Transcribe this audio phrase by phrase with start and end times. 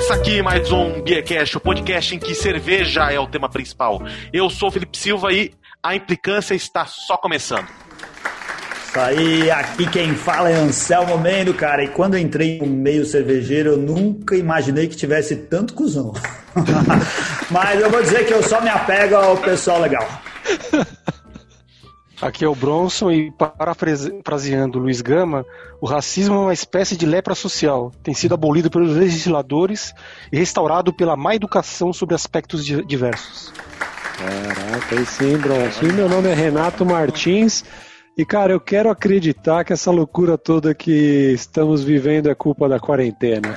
[0.00, 4.02] Começa aqui mais um Beercast, o podcast em que cerveja é o tema principal.
[4.32, 5.52] Eu sou o Felipe Silva e
[5.82, 7.66] a implicância está só começando.
[8.86, 11.84] Isso aí, aqui quem fala é Anselmo Mendo, cara.
[11.84, 16.14] E quando entrei no meio cervejeiro, eu nunca imaginei que tivesse tanto cuzão.
[17.50, 20.08] Mas eu vou dizer que eu só me apego ao pessoal legal.
[22.20, 25.44] Aqui é o Bronson e parafraseando Luiz Gama,
[25.80, 27.90] o racismo é uma espécie de lepra social.
[28.02, 29.94] Tem sido abolido pelos legisladores
[30.30, 33.50] e restaurado pela má educação sobre aspectos diversos.
[34.18, 35.86] Caraca, aí sim, Bronson.
[35.86, 37.64] E meu nome é Renato Martins.
[38.18, 42.78] E cara, eu quero acreditar que essa loucura toda que estamos vivendo é culpa da
[42.78, 43.56] quarentena.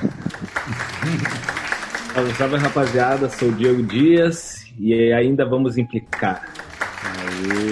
[2.14, 6.48] Salve, salve rapaziada, sou o Diego Dias e ainda vamos implicar.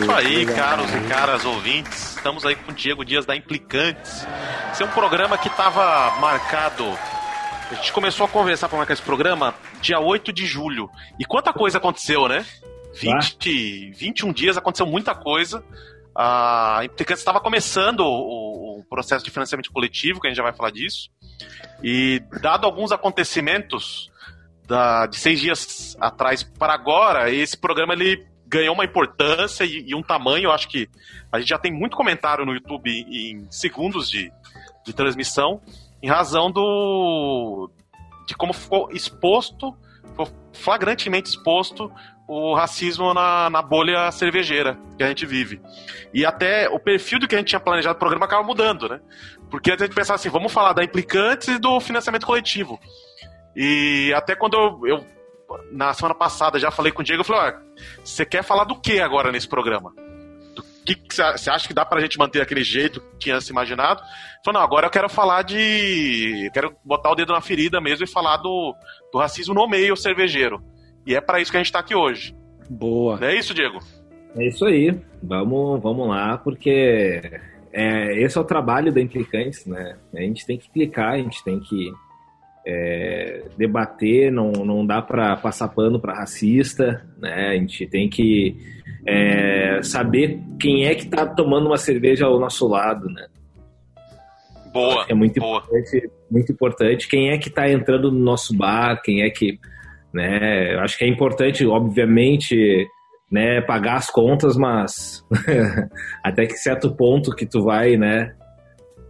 [0.00, 2.16] Isso aí, caros e caras ouvintes.
[2.16, 4.26] Estamos aí com o Diego Dias da Implicantes.
[4.72, 6.84] Esse é um programa que estava marcado.
[7.70, 10.90] A gente começou a conversar para marcar esse programa dia 8 de julho.
[11.18, 12.44] E quanta coisa aconteceu, né?
[12.94, 15.64] 20, 21 dias aconteceu muita coisa.
[16.14, 20.52] A Implicantes estava começando o, o processo de financiamento coletivo, que a gente já vai
[20.52, 21.10] falar disso.
[21.82, 24.11] E dado alguns acontecimentos
[24.66, 29.94] da, de seis dias atrás para agora, esse programa ele ganhou uma importância e, e,
[29.94, 30.44] um tamanho.
[30.44, 30.88] Eu acho que
[31.30, 34.30] a gente já tem muito comentário no YouTube em, segundos de,
[34.84, 35.60] de transmissão,
[36.02, 37.70] em razão do
[38.26, 39.74] de como ficou exposto,
[40.06, 41.90] ficou flagrantemente exposto
[42.28, 45.60] o racismo na, na bolha cervejeira que a gente vive.
[46.14, 49.00] E até o perfil do que a gente tinha planejado o programa acaba mudando, né?
[49.50, 52.80] Porque a gente pensava assim, vamos falar da implicantes e do financiamento coletivo.
[53.54, 55.06] E até quando eu, eu
[55.70, 57.54] na semana passada já falei com o Diego, eu falei,
[58.02, 59.92] você quer falar do que agora nesse programa?
[60.54, 64.02] Do que você acha que dá pra gente manter aquele jeito que tinha se imaginado?
[64.44, 66.46] Falei, não, agora eu quero falar de.
[66.46, 68.74] Eu quero botar o dedo na ferida mesmo e falar do,
[69.12, 70.62] do racismo no meio cervejeiro.
[71.06, 72.34] E é para isso que a gente tá aqui hoje.
[72.68, 73.18] Boa.
[73.18, 73.78] Não é isso, Diego?
[74.36, 74.98] É isso aí.
[75.22, 77.40] Vamos, vamos lá, porque
[77.72, 79.96] é, esse é o trabalho da Implicantes, né?
[80.14, 81.92] A gente tem que implicar, a gente tem que
[82.66, 87.48] é, debater, não, não dá para passar pano para racista, né?
[87.48, 88.56] A gente tem que
[89.06, 93.26] é, saber quem é que está tomando uma cerveja ao nosso lado, né?
[94.72, 95.04] Boa.
[95.08, 95.58] É muito boa.
[95.58, 97.08] importante, muito importante.
[97.08, 99.02] Quem é que está entrando no nosso bar?
[99.02, 99.58] Quem é que,
[100.14, 100.74] né?
[100.74, 102.86] Eu acho que é importante, obviamente,
[103.30, 105.24] né, pagar as contas, mas
[106.22, 108.34] até que certo ponto que tu vai, né,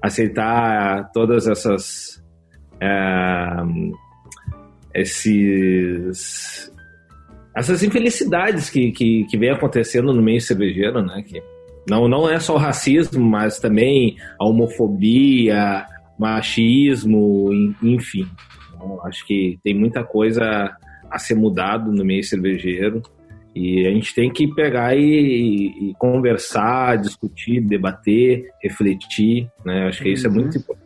[0.00, 2.21] aceitar todas essas
[2.82, 3.62] é,
[5.00, 6.72] esses
[7.54, 11.22] essas infelicidades que, que, que vem acontecendo no meio cervejeiro, né?
[11.22, 11.42] Que
[11.88, 15.84] não, não é só o racismo, mas também a homofobia,
[16.18, 17.50] machismo,
[17.82, 18.26] enfim.
[18.74, 20.74] Então, acho que tem muita coisa
[21.10, 23.02] a ser mudado no meio cervejeiro
[23.54, 29.88] e a gente tem que pegar e, e conversar, discutir, debater, refletir, né?
[29.88, 30.36] Acho que isso é uhum.
[30.36, 30.81] muito importante.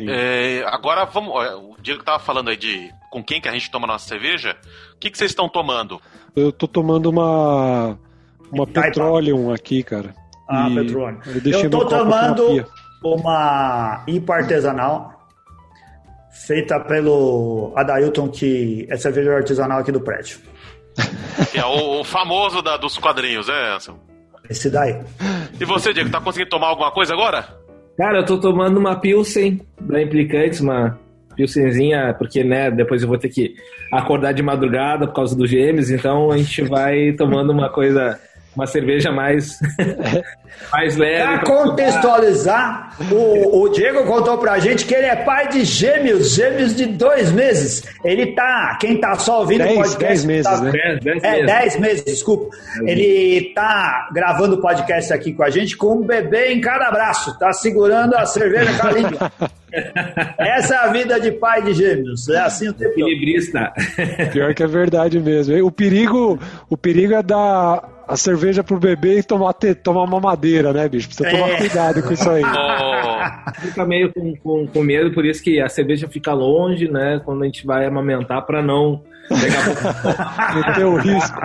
[0.00, 1.32] É, agora vamos.
[1.32, 4.56] O Diego estava falando aí de com quem que a gente toma nossa cerveja.
[4.94, 6.00] O que, que vocês estão tomando?
[6.34, 7.98] Eu tô tomando uma.
[8.50, 10.14] Uma Petroleum aqui, cara.
[10.48, 11.20] Ah, Petroleum.
[11.44, 12.66] Eu, eu tô tomando
[13.02, 15.28] uma IPA artesanal
[16.30, 20.38] feita pelo Adailton, que é cerveja artesanal aqui do prédio.
[21.50, 24.00] Que é o, o famoso da, dos quadrinhos, é, Anselmo?
[24.48, 25.02] Esse daí.
[25.58, 27.63] E você, Diego, tá conseguindo tomar alguma coisa agora?
[27.96, 30.98] Cara, eu tô tomando uma Pilsen da Implicantes, uma
[31.36, 33.54] Pilsenzinha, porque, né, depois eu vou ter que
[33.92, 38.18] acordar de madrugada por causa dos gêmeos, então a gente vai tomando uma coisa
[38.54, 39.58] uma cerveja mais,
[40.72, 41.22] mais leve.
[41.22, 46.74] Para contextualizar, o, o, Diego contou pra gente que ele é pai de gêmeos, gêmeos
[46.74, 47.82] de dois meses.
[48.04, 49.98] Ele tá, quem tá só ouvindo o podcast.
[49.98, 50.70] Dez meses, tá, né?
[50.70, 51.46] Dez, dez é, meses.
[51.46, 52.56] dez meses, desculpa.
[52.82, 57.36] Ele tá gravando o podcast aqui com a gente com um bebê em cada braço,
[57.38, 59.32] tá segurando a cerveja com a língua.
[60.38, 62.28] Essa é a vida de pai de gêmeos.
[62.28, 63.72] É assim o tempo Equilibrista.
[64.32, 65.66] Pior que é verdade mesmo.
[65.66, 66.38] O perigo,
[66.70, 70.88] o perigo é dar a cerveja pro bebê e tomar, ter, tomar uma madeira, né,
[70.88, 71.08] bicho?
[71.08, 71.56] Precisa tomar é.
[71.56, 72.42] cuidado com isso aí.
[73.60, 77.20] Fica meio com, com, com, medo, por isso que a cerveja fica longe, né?
[77.24, 79.02] Quando a gente vai amamentar para não
[80.54, 81.40] Meteu o risco.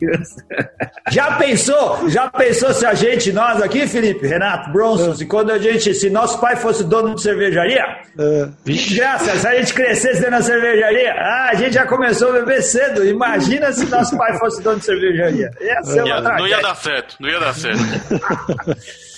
[1.10, 2.08] Já pensou?
[2.10, 6.10] Já pensou se a gente, nós aqui, Felipe, Renato, Bronson, se quando a gente, se
[6.10, 7.82] nosso pai fosse dono de cervejaria,
[8.18, 8.52] uh,
[8.94, 12.62] graça, se a gente crescesse dentro da cervejaria, ah, a gente já começou a beber
[12.62, 13.04] cedo.
[13.06, 15.50] Imagina se nosso pai fosse dono de cervejaria.
[15.60, 17.78] Ia ser uma não ia dar certo, não ia dar certo.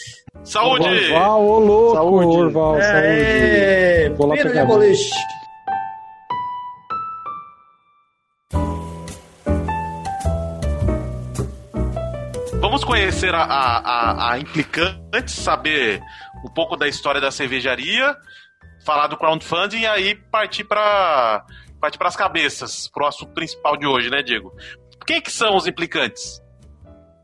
[0.45, 0.87] Saúde!
[0.87, 2.37] Orval, ô louco, saúde.
[2.39, 4.17] Orval, é, saúde.
[4.17, 4.37] Vou lá
[12.81, 16.01] vamos conhecer a, a, a, implicante, saber
[16.45, 18.17] um pouco da história da cervejaria,
[18.87, 21.45] falar do crowdfunding e aí partir para
[21.81, 24.53] partir para as cabeças, para o assunto principal de hoje, né, Diego?
[25.07, 26.43] Quem que são os implicantes?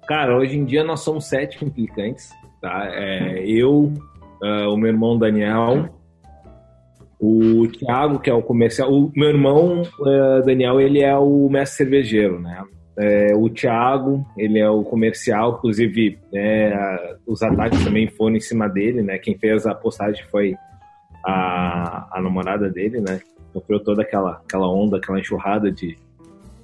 [0.06, 2.30] Cara, hoje em dia nós somos sete implicantes,
[2.60, 2.88] tá?
[2.90, 3.92] É, eu,
[4.42, 5.88] uh, o meu irmão Daniel,
[7.18, 8.90] o Thiago, que é o comercial.
[8.90, 12.62] O meu irmão, uh, Daniel, ele é o mestre cervejeiro, né?
[12.98, 18.68] É, o Thiago, ele é o comercial, inclusive é, os ataques também foram em cima
[18.68, 19.18] dele, né?
[19.18, 20.54] Quem fez a postagem foi
[21.24, 23.20] a, a namorada dele, né?
[23.52, 25.98] Sofreu toda aquela, aquela onda, aquela enxurrada de,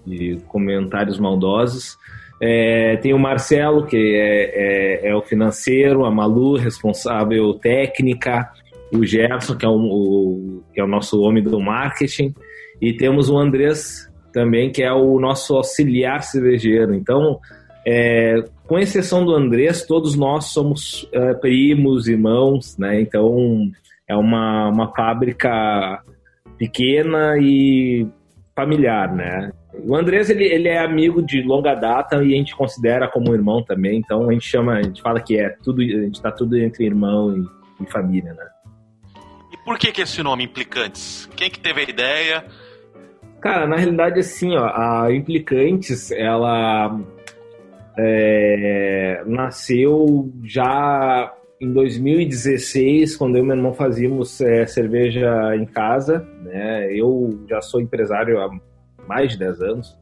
[0.06, 1.98] de comentários maldosos.
[2.40, 8.50] É, tem o Marcelo, que é, é, é, o financeiro, a Malu, responsável técnica,
[8.92, 12.34] o Gerson, que é o, o, que é o nosso homem do marketing,
[12.80, 16.94] e temos o Andrés também, que é o nosso auxiliar cervejeiro.
[16.94, 17.38] Então,
[17.86, 23.00] é, com exceção do Andrés, todos nós somos é, primos, irmãos, né?
[23.00, 23.70] Então,
[24.08, 26.02] é uma, uma fábrica
[26.58, 28.06] pequena e
[28.54, 29.52] familiar, né?
[29.74, 33.62] O Andrés, ele, ele é amigo de longa data e a gente considera como irmão
[33.62, 36.58] também, então a gente chama, a gente fala que é tudo, a gente tá tudo
[36.58, 38.46] entre irmão e, e família, né?
[39.64, 41.28] Por que, que esse nome Implicantes?
[41.36, 42.44] Quem que teve a ideia?
[43.42, 46.96] Cara, na realidade, assim, ó, a Implicantes, ela
[47.98, 56.24] é, nasceu já em 2016, quando eu e meu irmão fazíamos é, cerveja em casa,
[56.44, 56.88] né?
[56.92, 58.48] Eu já sou empresário há
[59.08, 59.98] mais de 10 anos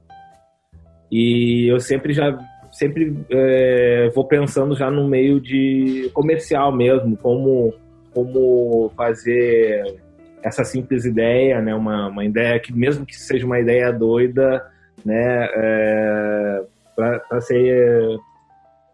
[1.10, 2.38] e eu sempre já
[2.70, 7.72] sempre é, vou pensando já no meio de comercial mesmo, como
[8.12, 10.00] como fazer
[10.42, 14.64] essa simples ideia, né, uma, uma ideia que mesmo que seja uma ideia doida,
[15.04, 16.62] né, é,
[16.96, 18.18] para ser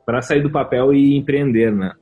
[0.04, 1.92] para sair do papel e empreender, né?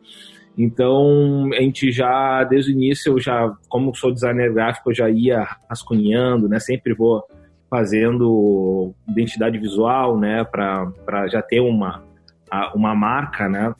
[0.56, 5.11] Então, a gente já, desde o início, eu já, como sou designer gráfico, eu já
[5.11, 6.61] ia rascunhando, né?
[6.61, 7.25] Sempre vou
[7.69, 10.44] fazendo identidade visual, né?
[10.44, 12.05] Para já ter uma,
[12.75, 13.75] uma marca, né?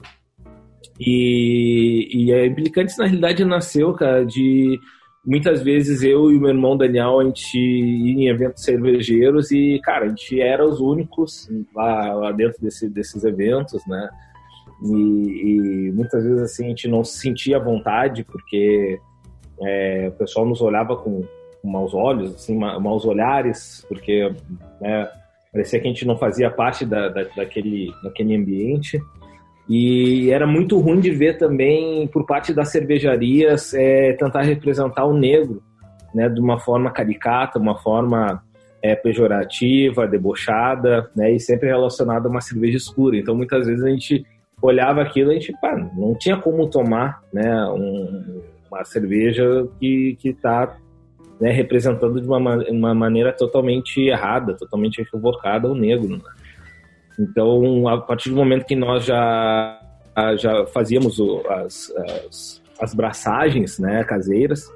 [0.99, 4.81] E, e a Implicantes, na realidade, nasceu, cara, de
[5.25, 9.81] muitas vezes eu e o meu irmão Daniel, a gente ia em eventos cervejeiros e,
[9.83, 14.09] cara, a gente era os únicos lá, lá dentro desse, desses eventos, né?
[14.83, 18.99] E, e, muitas vezes, assim, a gente não se sentia à vontade porque
[19.63, 21.25] é, o pessoal nos olhava com,
[21.63, 24.31] com maus olhos, assim, ma, maus olhares, porque
[24.81, 25.09] né,
[25.53, 29.01] parecia que a gente não fazia parte da, da, daquele, daquele ambiente.
[29.69, 35.17] E era muito ruim de ver também, por parte das cervejarias, é, tentar representar o
[35.17, 35.63] negro
[36.15, 38.43] né, de uma forma caricata, uma forma
[38.83, 43.17] é, pejorativa, debochada, né, e sempre relacionada a uma cerveja escura.
[43.17, 44.25] Então, muitas vezes a gente
[44.61, 50.17] olhava aquilo e a gente pá, não tinha como tomar né, um, uma cerveja que
[50.23, 50.77] está
[51.41, 56.17] né, representando de uma, uma maneira totalmente errada, totalmente equivocada o negro.
[56.17, 56.23] Né?
[57.19, 59.81] Então, a partir do momento que nós já,
[60.39, 61.93] já fazíamos o, as,
[62.27, 64.67] as, as, braçagens né, caseiras,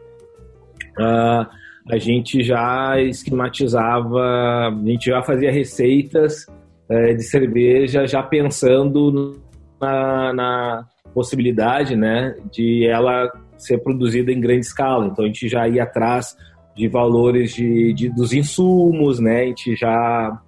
[0.99, 1.47] uh,
[1.90, 4.21] a gente já esquematizava,
[4.68, 6.47] a gente já fazia receitas
[6.88, 9.40] uh, de cerveja já pensando
[9.80, 15.07] na, na, possibilidade né, de ela ser produzida em grande escala.
[15.07, 16.37] Então, a gente já ia atrás
[16.76, 19.42] de valores de, de dos insumos, né?
[19.42, 20.40] A gente já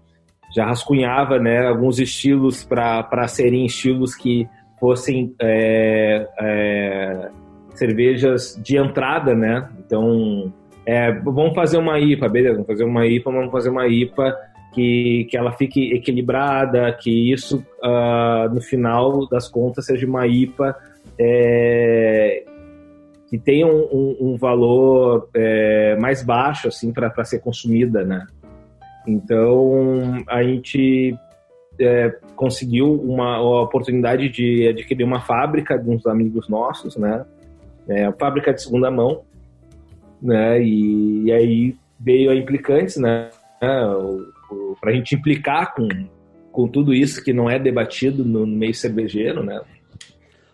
[0.50, 7.30] já rascunhava né, alguns estilos para serem estilos que fossem é, é,
[7.75, 9.69] cervejas de entrada, né?
[9.78, 10.52] Então,
[10.87, 12.54] é, vamos fazer uma IPA, beleza?
[12.54, 14.37] Vamos fazer uma IPA, vamos fazer uma IPA
[14.73, 20.76] que, que ela fique equilibrada, que isso, uh, no final das contas, seja uma IPA
[21.19, 22.45] é,
[23.28, 28.26] que tenha um, um, um valor é, mais baixo, assim, para ser consumida, né?
[29.07, 31.14] Então, a gente
[31.78, 37.25] é, conseguiu uma, uma, oportunidade de adquirir uma fábrica de uns amigos nossos, né?
[37.88, 39.23] É, fábrica de segunda mão,
[40.23, 40.62] né?
[40.62, 43.30] E, e aí veio a Implicantes, né?
[43.59, 45.88] Para a gente implicar com,
[46.52, 49.61] com tudo isso que não é debatido no, meio cervejeiro, né?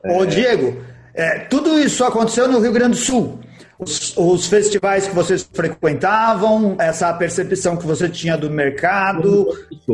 [0.05, 0.77] Ô, Diego,
[1.15, 3.41] é, tudo isso aconteceu no Rio Grande do Sul
[3.79, 9.49] os, os, festivais que vocês frequentavam, essa percepção que você tinha do mercado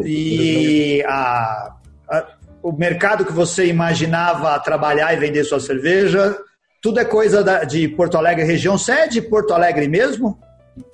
[0.04, 1.74] e a,
[2.08, 2.26] a,
[2.62, 6.36] o mercado que você imaginava trabalhar e vender sua cerveja,
[6.80, 8.78] tudo é coisa da, de Porto Alegre região.
[8.78, 10.38] Você é de Porto Alegre mesmo?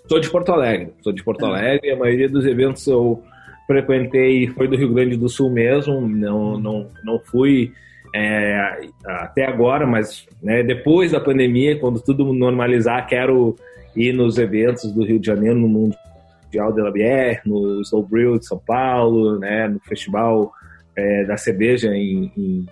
[0.09, 1.91] Sou de Porto Alegre, sou de Porto Alegre.
[1.91, 3.23] A maioria dos eventos eu,
[3.69, 7.71] frequentei foi do Rio Grande do Sul mesmo, não, não, não fui
[8.19, 13.57] é, até agora, mas né, depois da pandemia, quando tudo normalizar, quero
[13.95, 18.39] ir nos eventos do Rio de Janeiro, no Mundial de la Bière, no Slow Brew
[18.39, 20.53] de São Paulo, né, no Festival
[20.97, 22.67] é, da Cerveja em, em,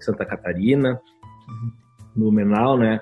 [0.00, 1.00] Santa Catarina,
[2.16, 3.00] no Menal, né?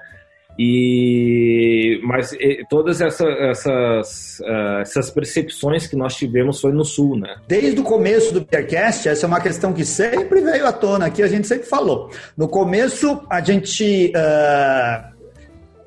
[0.59, 7.19] E mas e, todas essa, essas uh, essas percepções que nós tivemos foi no sul,
[7.19, 7.37] né?
[7.47, 11.23] Desde o começo do Beercast, essa é uma questão que sempre veio à tona aqui,
[11.23, 12.11] a gente sempre falou.
[12.37, 15.17] No começo, a gente uh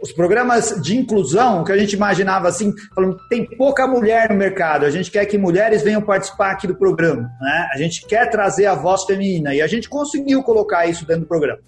[0.01, 4.85] os programas de inclusão, que a gente imaginava assim, falando, tem pouca mulher no mercado,
[4.85, 7.69] a gente quer que mulheres venham participar aqui do programa, né?
[7.73, 11.27] A gente quer trazer a voz feminina e a gente conseguiu colocar isso dentro do
[11.27, 11.59] programa.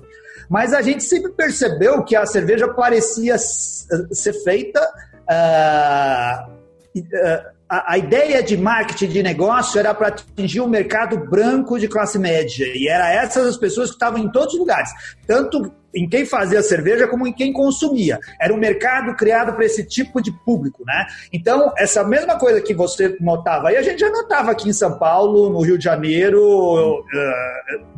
[0.52, 4.82] Mas a gente sempre percebeu que a cerveja parecia ser feita.
[5.22, 6.52] Uh,
[7.00, 11.80] uh, a, a, ideia de marketing de negócio era para atingir o um mercado branco
[11.80, 12.66] de classe média.
[12.76, 14.90] E era essas as pessoas que estavam em todos os lugares.
[15.26, 18.20] Tanto em quem fazia cerveja como em quem consumia.
[18.40, 21.06] Era um mercado criado para esse tipo de público, né?
[21.32, 24.98] Então, essa mesma coisa que você notava aí, a gente já notava aqui em São
[24.98, 27.04] Paulo, no Rio de Janeiro,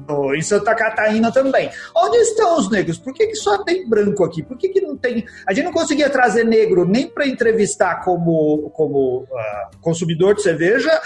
[0.10, 1.70] uh, em Santa Catarina também.
[1.96, 2.98] Onde estão os negros?
[2.98, 4.44] Por que, que só tem branco aqui?
[4.44, 5.26] Por que, que não tem.
[5.48, 11.02] A gente não conseguia trazer negro nem para entrevistar como, como uh, consumidor de cerveja,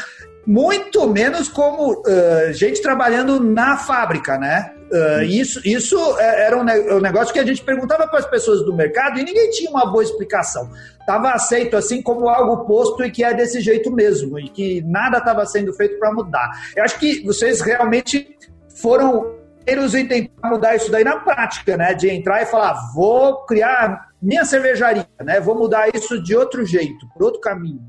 [0.45, 4.76] muito menos como uh, gente trabalhando na fábrica, né?
[4.89, 6.63] Uh, isso, isso é, era um,
[7.01, 10.03] negócio que a gente perguntava para as pessoas do mercado e ninguém tinha uma boa
[10.03, 10.69] explicação.
[10.99, 15.17] Estava aceito assim como algo posto e que é desse jeito mesmo, e que nada
[15.17, 16.49] estava sendo feito para mudar.
[16.75, 18.33] Eu acho que vocês realmente
[18.81, 21.93] foram primeiros em tentar mudar isso daí na prática, né?
[21.93, 25.41] De entrar e falar, vou criar minha cervejaria, né?
[25.41, 27.81] Vou mudar isso de outro jeito, por outro caminho.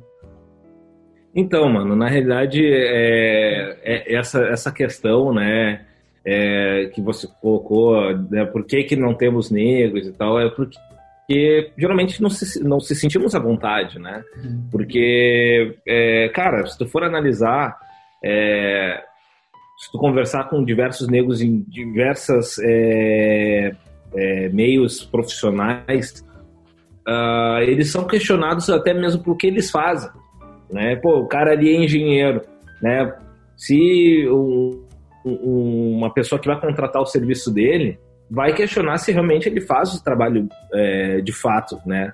[1.32, 5.86] Então, mano, na realidade, é, é essa, essa questão, né?
[6.30, 11.72] É, que você colocou, né, por que, que não temos negros e tal, é porque
[11.78, 14.22] geralmente não se, não se sentimos à vontade, né?
[14.36, 14.68] Uhum.
[14.70, 17.78] Porque, é, cara, se tu for analisar,
[18.22, 19.02] é,
[19.78, 23.72] se tu conversar com diversos negros em diversas é,
[24.14, 26.22] é meios profissionais,
[27.08, 30.10] uh, eles são questionados até mesmo por que eles fazem,
[30.70, 30.96] né?
[30.96, 32.42] Pô, o cara ali é engenheiro,
[32.82, 33.14] né?
[33.56, 34.87] Se um,
[35.36, 37.98] uma pessoa que vai contratar o serviço dele
[38.30, 42.12] vai questionar se realmente ele faz o trabalho é, de fato, né?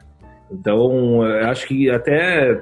[0.50, 2.60] Então, eu acho que até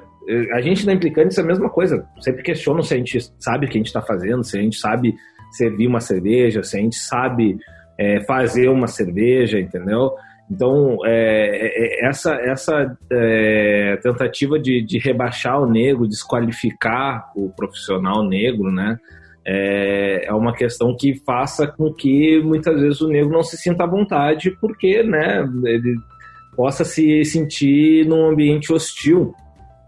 [0.55, 2.07] a gente na Implicantes é a mesma coisa.
[2.21, 4.77] Sempre questiona se a gente sabe o que a gente está fazendo, se a gente
[4.77, 5.15] sabe
[5.51, 7.59] servir uma cerveja, se a gente sabe
[7.99, 10.13] é, fazer uma cerveja, entendeu?
[10.51, 17.51] Então, é, é, é essa, essa é, tentativa de, de rebaixar o negro, desqualificar o
[17.51, 18.99] profissional negro, né?
[19.45, 23.85] É, é uma questão que faça com que muitas vezes o negro não se sinta
[23.85, 25.97] à vontade porque né, ele
[26.57, 29.35] possa se sentir num ambiente hostil,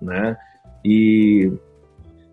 [0.01, 0.37] né?
[0.85, 1.53] E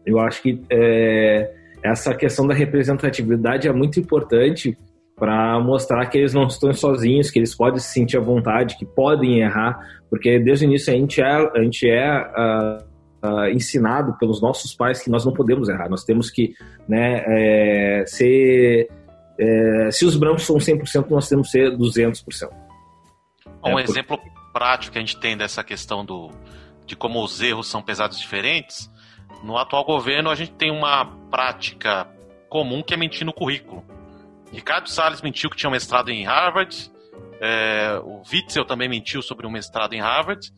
[0.06, 1.52] eu acho que é,
[1.84, 4.78] essa questão da representatividade é muito importante
[5.16, 8.86] para mostrar que eles não estão sozinhos, que eles podem se sentir à vontade, que
[8.86, 12.91] podem errar, porque desde o início a gente é, a gente é uh,
[13.24, 16.56] uh, ensinado pelos nossos pais que nós não podemos errar, nós temos que
[16.88, 18.90] né, é, ser.
[19.40, 22.50] É, se os brancos são 100%, nós temos que ser 200%.
[23.64, 24.20] Um é, exemplo
[24.54, 26.30] prático que a gente tem dessa questão do,
[26.86, 28.92] de como os erros são pesados diferentes,
[29.44, 32.08] no atual governo a gente tem uma prática
[32.50, 33.84] comum que é mentir no currículo.
[34.52, 36.92] Ricardo Salles mentiu que tinha um mestrado em Harvard,
[37.40, 40.54] é, o Witzel também mentiu sobre um mestrado em Harvard,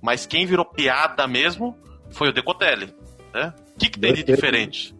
[0.00, 1.76] mas quem virou piada mesmo
[2.10, 2.88] foi o Decotelli,
[3.34, 3.52] né?
[3.74, 4.94] O que, que tem de diferente?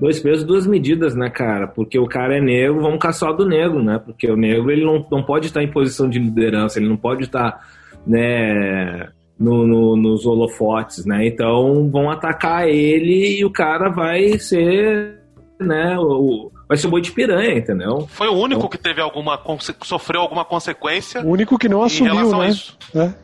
[0.00, 1.68] Dois pesos, duas medidas, né, cara?
[1.68, 4.00] Porque o cara é negro, vamos caçar do negro, né?
[4.04, 7.24] Porque o negro ele não, não pode estar em posição de liderança, ele não pode
[7.24, 7.60] estar,
[8.06, 9.08] né,
[9.38, 11.26] no, no, nos holofotes, né?
[11.26, 15.20] Então vão atacar ele e o cara vai ser,
[15.60, 18.06] né, o, vai ser boi de piranha, entendeu?
[18.08, 18.68] Foi o único então...
[18.68, 19.40] que teve alguma
[19.82, 21.22] sofreu alguma consequência.
[21.22, 22.50] O único que não assumiu, né?
[22.96, 23.23] É.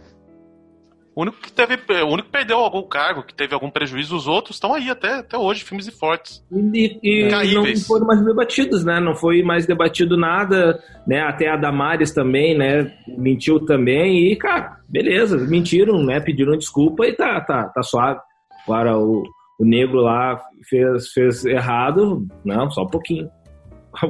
[1.15, 4.29] O único que teve, o único que perdeu algum cargo, que teve algum prejuízo, os
[4.29, 6.45] outros estão aí até, até hoje, filmes e fortes.
[6.53, 9.01] E, e não foram mais debatidos, né?
[9.01, 11.21] Não foi mais debatido nada, né?
[11.21, 12.93] Até a Damares também, né?
[13.09, 16.21] Mentiu também e, cara, beleza, mentiram, né?
[16.21, 18.21] Pediram desculpa e tá, tá, tá suave.
[18.65, 19.25] Agora o,
[19.59, 23.29] o negro lá fez, fez errado, não, só um pouquinho.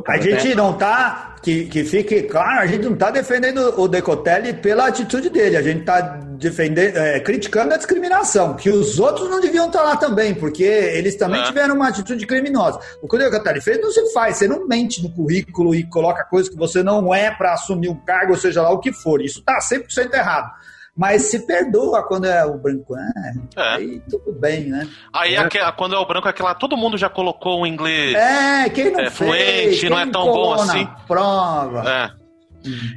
[0.06, 4.52] A gente não tá, que, que fique claro, a gente não está defendendo o Decotelli
[4.52, 9.40] pela atitude dele, a gente está defendendo, é, criticando a discriminação, que os outros não
[9.40, 11.44] deviam estar lá também, porque eles também é.
[11.44, 12.78] tiveram uma atitude criminosa.
[13.00, 16.24] O que o Decotelli fez não se faz, você não mente no currículo e coloca
[16.24, 19.22] coisas que você não é para assumir um cargo, ou seja lá o que for,
[19.22, 20.52] isso está 100% errado
[20.96, 22.96] mas se perdoa quando é o branco.
[22.96, 23.74] É, é.
[23.74, 24.88] Aí tudo bem, né?
[25.12, 25.72] Aí é.
[25.76, 26.54] quando é o branco, aquela.
[26.54, 28.14] Todo mundo já colocou o inglês.
[28.14, 30.88] É, quem não é, fluente, não é tão bom assim.
[31.06, 31.84] Prova.
[31.88, 32.20] É.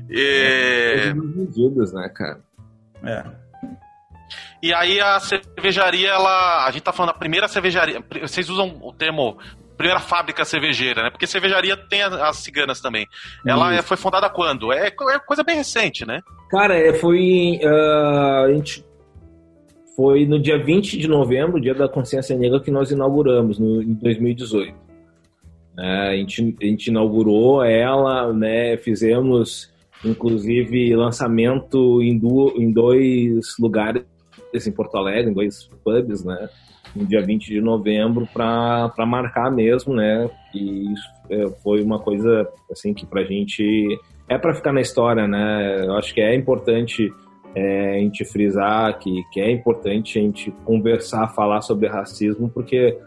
[0.10, 1.14] E...
[1.16, 2.42] medidas, né, cara?
[3.04, 3.24] É.
[4.62, 6.66] E aí a cervejaria, ela.
[6.66, 8.02] A gente tá falando da primeira cervejaria.
[8.22, 9.38] Vocês usam o termo
[9.77, 11.10] primeira fábrica cervejeira, né?
[11.10, 13.08] Porque cervejaria tem as ciganas também.
[13.46, 13.84] Ela Isso.
[13.84, 14.72] foi fundada quando?
[14.72, 16.22] É, é, coisa bem recente, né?
[16.50, 17.60] Cara, é, foi.
[17.63, 18.86] Uh, a gente
[19.96, 23.94] foi no dia 20 de novembro, dia da consciência negra, que nós inauguramos, no, em
[23.94, 24.74] 2018.
[25.80, 29.74] É, a, gente, a gente inaugurou ela, né, fizemos
[30.06, 34.03] inclusive lançamento em, do, em dois lugares
[34.53, 36.50] em Porto Alegre, em dois pubs, né?
[36.96, 40.30] No dia 20 de novembro para marcar mesmo, né?
[40.54, 43.88] E isso é, foi uma coisa assim que pra gente
[44.30, 45.86] é para ficar na história, né?
[45.86, 47.12] Eu acho que é importante
[47.56, 52.98] é, a gente frisar que, que é importante a gente conversar, falar sobre racismo, porque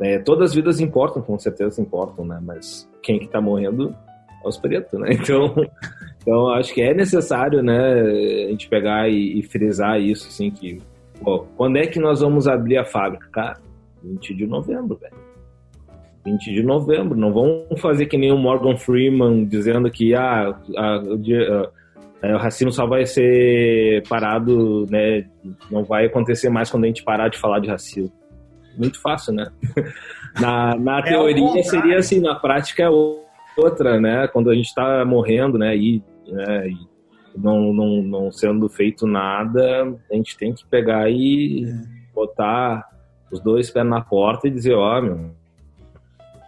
[0.00, 2.40] é, todas as vidas importam, com certeza importam, né?
[2.42, 3.94] Mas quem que tá morrendo
[4.44, 5.10] é os pretos, né?
[5.20, 5.54] Então,
[6.20, 8.00] então acho que é necessário, né,
[8.46, 10.78] a gente pegar e, e frisar isso, assim, que
[11.22, 13.28] Pô, quando é que nós vamos abrir a fábrica?
[13.30, 13.58] Cara,
[14.02, 15.14] 20 de novembro, velho.
[16.24, 17.18] 20 de novembro.
[17.18, 22.38] Não vamos fazer que nem o Morgan Freeman dizendo que ah, a, a, a, o
[22.38, 25.26] racismo só vai ser parado, né?
[25.70, 28.12] Não vai acontecer mais quando a gente parar de falar de racismo.
[28.76, 29.50] Muito fácil, né?
[30.40, 32.88] na, na é teoria seria assim, na prática é
[33.56, 34.28] outra, né?
[34.28, 35.76] Quando a gente está morrendo, né?
[35.76, 36.68] E, né?
[36.68, 36.91] e
[37.36, 42.14] não, não, não sendo feito nada, a gente tem que pegar e é.
[42.14, 42.88] botar
[43.30, 45.30] os dois pés na porta e dizer, ó, oh, meu,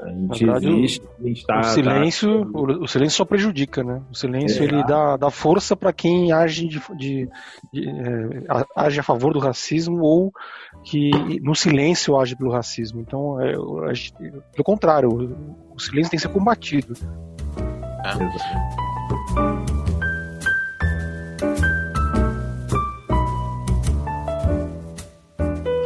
[0.04, 2.58] a gente verdade, existe, a gente tá, o silêncio, tá...
[2.58, 4.02] o, o, silêncio só prejudica, né?
[4.10, 4.66] O silêncio é.
[4.66, 7.28] ele dá, dá força para quem age de, de,
[7.72, 8.44] de é,
[8.76, 10.32] age a favor do racismo ou
[10.82, 13.00] que no silêncio age pelo racismo.
[13.00, 16.92] Então, é, gente, pelo contrário, o, o, silêncio tem que ser combatido.
[18.04, 19.73] É.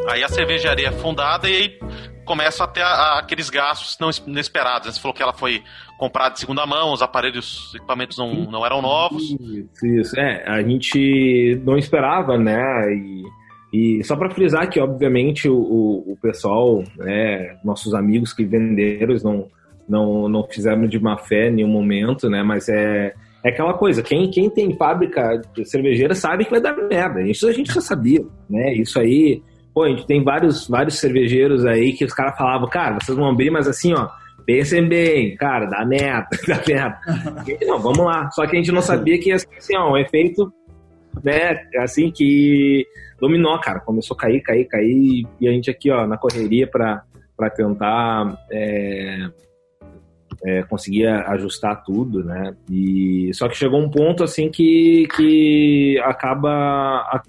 [0.08, 1.78] Aí a cervejaria é fundada e aí
[2.28, 4.94] começam a ter a, a, aqueles gastos não inesperados.
[4.94, 5.62] Você falou que ela foi
[5.98, 9.22] comprada de segunda mão, os aparelhos, os equipamentos não, não eram novos.
[9.22, 10.20] Isso, isso.
[10.20, 12.92] É, a gente não esperava, né?
[12.92, 13.24] E,
[13.72, 19.22] e só para frisar que, obviamente, o, o, pessoal, né, nossos amigos que venderam, eles
[19.22, 19.48] não,
[19.88, 22.42] não, não fizeram de má fé em nenhum momento, né?
[22.42, 23.14] Mas é,
[23.48, 27.22] é aquela coisa, quem, quem tem fábrica cervejeira sabe que vai dar merda.
[27.22, 28.74] Isso a gente já sabia, né?
[28.74, 29.42] Isso aí
[29.78, 33.28] Pô, a gente tem vários, vários cervejeiros aí que os caras falavam, cara, vocês vão
[33.28, 34.08] abrir, mas assim, ó,
[34.44, 36.98] pensem bem, cara, dá merda, dá merda.
[37.64, 38.28] não, vamos lá.
[38.32, 40.52] Só que a gente não sabia que ia ser assim, ó, um efeito,
[41.22, 42.84] né, assim, que
[43.20, 43.78] dominou, cara.
[43.78, 47.04] Começou a cair, cair, cair, e a gente aqui, ó, na correria pra,
[47.37, 49.28] pra tentar é,
[50.44, 52.55] é, conseguir ajustar tudo, né?
[52.70, 57.22] E, só que chegou um ponto, assim, que, que acaba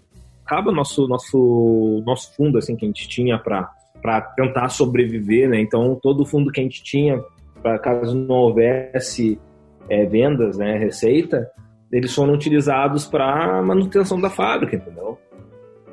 [0.46, 3.70] acaba nosso nosso nosso fundo assim que a gente tinha para
[4.02, 5.62] para tentar sobreviver, né?
[5.62, 7.22] Então todo o fundo que a gente tinha
[7.62, 9.40] para caso não houvesse
[9.90, 11.50] é, vendas, né, receita,
[11.92, 15.18] eles foram utilizados para manutenção da fábrica, entendeu?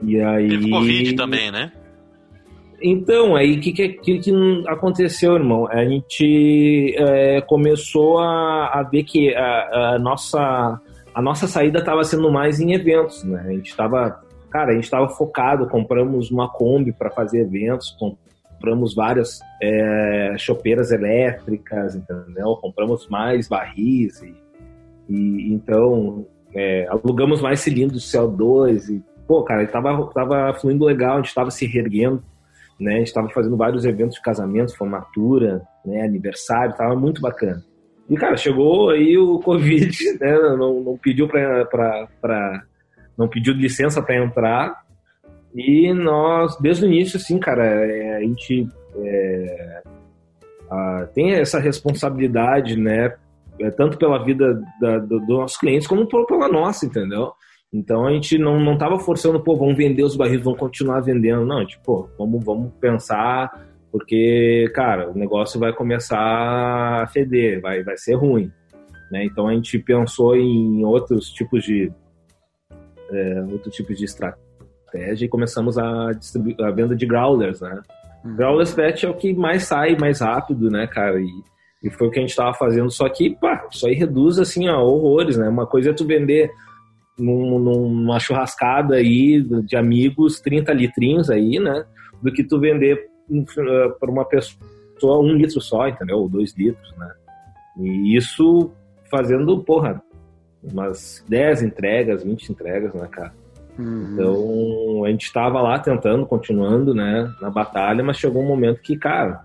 [0.02, 1.72] E aí Teve Covid também, né?
[2.82, 4.32] Então, aí o que, que, que,
[4.66, 5.66] aconteceu, irmão?
[5.68, 10.80] A gente é, começou a, a, ver que a, a, nossa,
[11.14, 13.44] a nossa saída estava sendo mais em eventos, né?
[13.46, 14.20] A gente estava
[14.56, 17.94] cara, a gente estava focado, compramos uma Kombi para fazer eventos,
[18.56, 22.56] compramos várias é, chopeiras elétricas, entendeu?
[22.56, 24.34] Compramos mais barris e,
[25.08, 31.14] e então é, alugamos mais cilindros de CO2 e, pô, cara, estava tava fluindo legal,
[31.14, 32.22] a gente estava se reerguendo,
[32.78, 32.94] né?
[32.94, 36.02] A gente estava fazendo vários eventos de casamento, formatura, né?
[36.02, 37.62] Aniversário, estava muito bacana.
[38.08, 40.38] E, cara, chegou aí o Covid, né?
[40.56, 42.62] Não, não pediu para
[43.16, 44.84] não pediu licença para entrar.
[45.54, 49.82] E nós, desde o início, assim, cara, é, a gente é,
[50.70, 53.14] a, tem essa responsabilidade, né?
[53.58, 57.32] É, tanto pela vida da, do, dos nossos clientes como pela nossa, entendeu?
[57.72, 61.44] Então a gente não, não tava forçando, pô, vamos vender os barris, vamos continuar vendendo.
[61.44, 63.50] Não, tipo, vamos, vamos pensar
[63.90, 68.52] porque, cara, o negócio vai começar a feder, vai, vai ser ruim.
[69.10, 69.24] Né?
[69.24, 71.90] Então a gente pensou em outros tipos de
[73.10, 76.10] é, outros tipos de estratégia e começamos a
[76.60, 77.80] a venda de growlers, né?
[78.24, 78.36] Uhum.
[78.36, 81.18] Growlers pet é o que mais sai mais rápido, né, cara?
[81.20, 81.30] E,
[81.84, 84.68] e foi o que a gente estava fazendo, só que, pá, isso aí reduz assim
[84.68, 85.48] a horrores, né?
[85.48, 86.50] Uma coisa é tu vender
[87.18, 91.84] num, numa churrascada aí de amigos 30 litrinhos aí, né?
[92.22, 96.18] Do que tu vender eh, para uma pessoa um litro só, entendeu?
[96.18, 97.12] Ou dois litros, né?
[97.78, 98.70] E isso
[99.10, 100.02] fazendo, porra,
[100.62, 103.32] umas 10 entregas, 20 entregas, né, cara?
[103.78, 104.12] Uhum.
[104.12, 108.96] Então, a gente estava lá tentando, continuando, né, na batalha, mas chegou um momento que,
[108.96, 109.44] cara,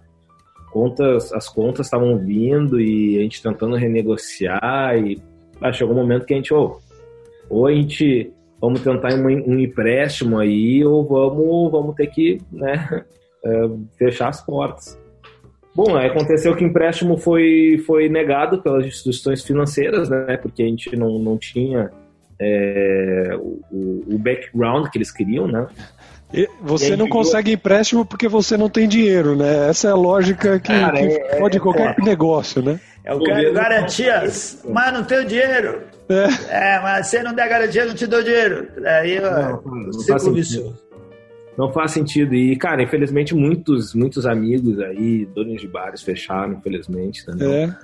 [0.71, 5.21] contas, as contas estavam vindo e a gente tentando renegociar e
[5.59, 6.79] ah, chegou um momento que a gente, oh,
[7.51, 13.03] ou a gente vamos tentar um, empréstimo aí ou vamos, vamos ter que, né,
[13.43, 14.97] é, fechar as portas.
[15.75, 20.35] Bom, aí aconteceu que o empréstimo foi, foi negado pelas instituições financeiras, né?
[20.35, 21.89] Porque a gente não, não tinha
[22.37, 25.67] é, o, o background que eles queriam, né?
[26.33, 29.69] E você e não consegue empréstimo porque você não tem dinheiro, né?
[29.69, 32.77] Essa é a lógica que, Cara, que é, pode é, qualquer negócio, né?
[33.03, 35.81] É o cara garantias, mas não tenho dinheiro.
[36.09, 36.75] É.
[36.75, 36.79] é.
[36.81, 38.67] mas se não der garantia, não te dou dinheiro.
[38.85, 40.73] Aí, não, não, não
[41.57, 42.33] não faz sentido.
[42.33, 47.51] E, cara, infelizmente, muitos, muitos amigos aí, donos de bares, fecharam, infelizmente, entendeu?
[47.51, 47.77] É.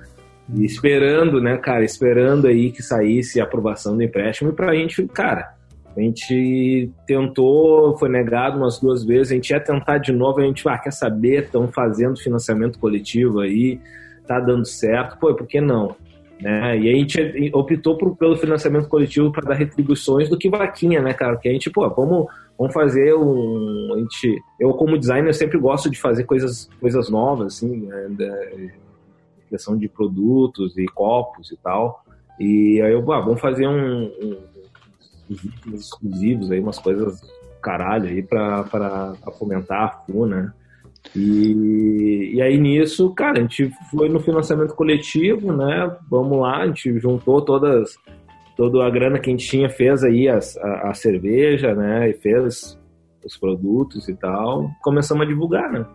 [0.54, 4.50] E esperando, né, cara, esperando aí que saísse a aprovação do empréstimo.
[4.50, 5.54] E pra gente, cara,
[5.94, 10.44] a gente tentou, foi negado umas duas vezes, a gente ia tentar de novo, a
[10.44, 13.78] gente, ah, quer saber, estão fazendo financiamento coletivo aí,
[14.28, 15.96] tá dando certo, pô, por que não?
[16.40, 16.78] Né?
[16.78, 21.12] E a gente optou por, pelo financiamento coletivo para dar retribuições do que vaquinha, né,
[21.12, 21.36] cara?
[21.36, 22.26] Que a gente, pô, vamos
[22.58, 23.94] vamos fazer um.
[23.94, 28.08] A gente, eu, como designer, sempre gosto de fazer coisas, coisas novas, assim, né,
[29.46, 32.04] criação de produtos e copos e tal.
[32.38, 34.38] E aí eu, ah, vamos fazer um, um,
[35.72, 37.20] exclusivos aí, umas coisas
[37.62, 40.52] caralho aí para fomentar a FU, né?
[41.16, 45.96] E, e aí nisso, cara, a gente foi no financiamento coletivo, né?
[46.10, 47.96] Vamos lá, a gente juntou todas
[48.56, 52.10] toda a grana que a gente tinha, fez aí a, a, a cerveja, né?
[52.10, 52.76] E fez
[53.24, 54.68] os produtos e tal.
[54.82, 55.86] Começamos a divulgar, né?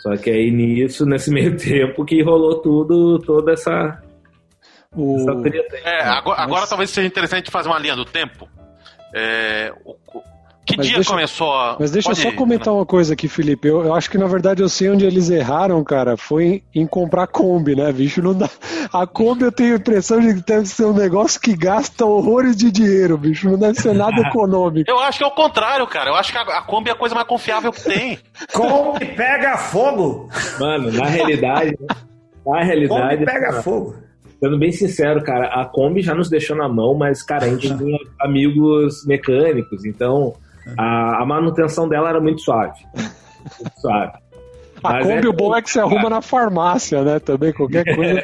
[0.00, 4.02] Só que aí nisso, nesse meio tempo, que rolou tudo, toda essa.
[4.96, 5.16] O...
[5.16, 8.48] essa treta aí, é, agora, agora talvez seja interessante fazer uma linha do tempo.
[9.14, 9.94] É, o,
[10.70, 11.76] que mas dia deixa, começou a.
[11.78, 12.72] Mas deixa Pode eu só ir, comentar né?
[12.80, 13.68] uma coisa aqui, Felipe.
[13.68, 16.16] Eu, eu, acho que na verdade eu sei onde eles erraram, cara.
[16.16, 18.22] Foi em, em comprar Kombi, né, bicho?
[18.22, 18.48] Não dá.
[18.92, 22.56] A Kombi eu tenho a impressão de que deve ser um negócio que gasta horrores
[22.56, 23.48] de dinheiro, bicho.
[23.48, 24.90] Não deve ser nada econômico.
[24.90, 26.10] Eu acho que é o contrário, cara.
[26.10, 28.18] Eu acho que a, a Kombi é a coisa mais confiável que tem.
[28.52, 30.28] Kombi pega fogo!
[30.58, 31.76] Mano, na realidade.
[32.46, 33.16] Na realidade.
[33.16, 33.94] Kombi pega cara, fogo.
[34.40, 37.76] Sendo bem sincero, cara, a Kombi já nos deixou na mão, mas, cara, a gente
[37.76, 40.34] tinha amigos mecânicos, então
[40.76, 42.78] a, a manutenção dela era muito suave.
[42.94, 44.12] Muito suave.
[44.82, 45.28] A Mas Kombi, é...
[45.28, 47.18] o bom é que você arruma na farmácia, né?
[47.18, 48.22] Também, qualquer coisa.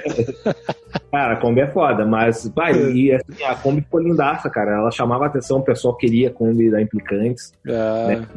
[1.10, 4.72] cara, a Kombi é foda, mas, pai, e assim, a Kombi ficou lindaça, cara.
[4.72, 8.06] Ela chamava a atenção, o pessoal queria a Kombi da Implicantes, é.
[8.16, 8.28] né?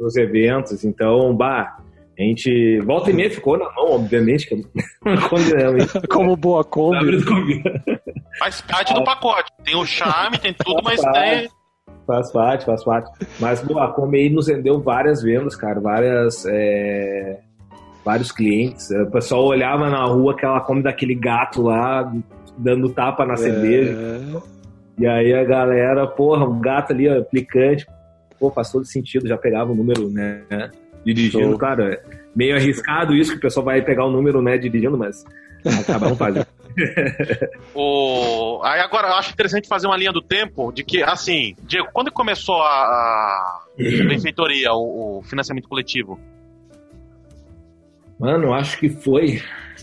[0.00, 1.78] Nos eventos, então, bah,
[2.18, 4.56] a gente, volta e meia ficou na mão, obviamente, que
[5.28, 5.52] Kombi
[6.02, 7.22] é Como boa Kombi.
[8.38, 9.50] Faz parte do pacote.
[9.64, 11.48] Tem o charme, tem tudo, mas tem
[12.06, 13.10] Faz parte, faz parte.
[13.40, 16.44] Mas bom, a Kombi nos rendeu várias vendas, cara, várias.
[16.46, 17.40] É,
[18.04, 18.90] vários clientes.
[18.90, 22.12] O pessoal olhava na rua aquela Kombi daquele gato lá,
[22.56, 23.36] dando tapa na é...
[23.36, 23.96] cerveja.
[24.98, 27.86] E aí a galera, porra, um gato ali, ó, aplicante.
[28.38, 30.42] Pô, faz todo sentido, já pegava o número, né?
[31.04, 31.58] Dirigindo, Show.
[31.58, 32.02] cara,
[32.34, 35.24] meio arriscado isso que o pessoal vai pegar o número, né, dirigindo, mas
[35.80, 36.46] acabaram fazendo.
[37.74, 38.60] o...
[38.62, 42.12] Aí agora eu acho interessante fazer uma linha do tempo de que, assim, Diego, quando
[42.12, 46.18] começou a, a benfeitoria, o, o financiamento coletivo?
[48.18, 49.42] Mano, acho que foi.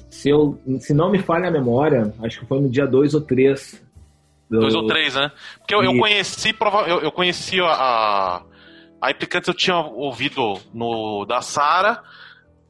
[0.10, 3.22] Se, eu, se não me falha a memória, acho que foi no dia 2 ou
[3.22, 3.84] 3.
[4.50, 4.60] Do...
[4.60, 5.32] Dois ou três, né?
[5.58, 6.56] Porque eu, eu conheci
[6.88, 8.44] eu, eu conheci a,
[9.02, 12.04] a Implicantes eu tinha ouvido no da Sara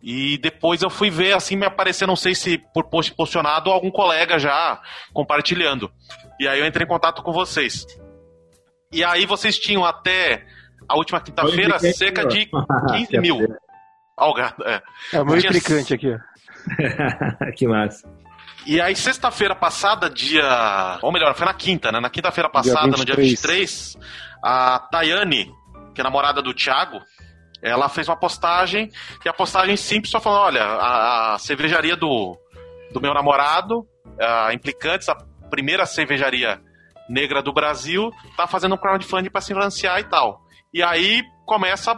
[0.06, 3.74] e depois eu fui ver, assim, me aparecer, não sei se por post posicionado ou
[3.74, 4.82] algum colega já
[5.14, 5.90] compartilhando.
[6.38, 7.86] E aí eu entrei em contato com vocês.
[8.92, 10.46] E aí vocês tinham até
[10.90, 12.50] a última quinta-feira cerca de
[12.92, 13.56] 15 mil.
[14.18, 14.82] Algado, é.
[15.14, 15.50] É o meu Tinha...
[15.50, 16.14] implicante aqui.
[17.56, 18.06] que massa.
[18.66, 21.00] E aí, sexta-feira passada, dia.
[21.02, 22.00] Ou melhor, foi na quinta, né?
[22.00, 23.98] Na quinta-feira passada, dia no dia 23,
[24.44, 25.52] a Tayane,
[25.96, 27.02] que é namorada do Thiago,
[27.64, 28.90] ela fez uma postagem
[29.26, 32.38] e a postagem simples só falou: olha, a, a cervejaria do,
[32.92, 33.88] do meu namorado,
[34.20, 35.16] a Implicantes, a
[35.50, 36.62] primeira cervejaria
[37.10, 40.42] negra do Brasil, tá fazendo um crowdfunding para se financiar e tal.
[40.74, 41.98] E aí começa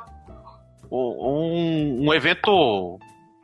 [0.92, 3.00] um, um evento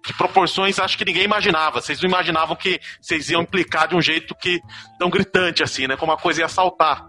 [0.05, 1.81] de proporções acho que ninguém imaginava.
[1.81, 4.59] Vocês não imaginavam que vocês iam implicar de um jeito que
[4.99, 5.95] tão gritante assim, né?
[5.95, 7.05] Como a coisa ia saltar.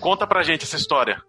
[0.00, 1.20] Conta pra gente essa história.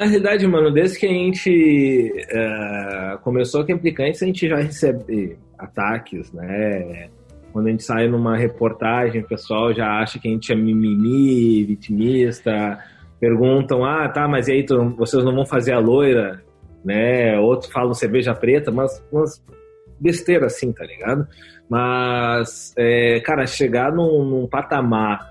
[0.00, 5.36] Na realidade, mano, desde que a gente uh, começou com implicantes, a gente já recebe
[5.58, 7.10] ataques, né?
[7.52, 11.64] Quando a gente sai numa reportagem, o pessoal já acha que a gente é mimimi,
[11.64, 12.78] vitimista,
[13.20, 16.42] perguntam, ah, tá, mas e aí, vocês não vão fazer a loira,
[16.82, 17.38] né?
[17.38, 19.44] Outros falam cerveja preta, mas, mas
[20.00, 21.28] besteira assim, tá ligado?
[21.68, 25.29] Mas, é, cara, chegar num, num patamar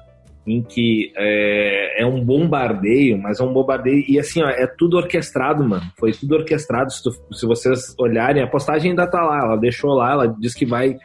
[0.50, 4.98] em que é, é, um bombardeio, mas é um bombardeio e assim, ó, é tudo
[4.98, 5.84] orquestrado, mano.
[6.00, 6.92] Foi tudo orquestrado.
[6.92, 10.56] Se, tu, se vocês olharem, a postagem ainda tá lá, ela deixou lá, ela diz
[10.56, 10.98] que vai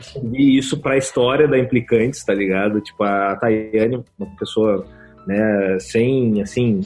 [0.00, 2.80] subir isso pra história da Implicantes, tá ligado?
[2.80, 4.86] Tipo, a Tayane, uma pessoa,
[5.26, 6.80] né, sem, assim,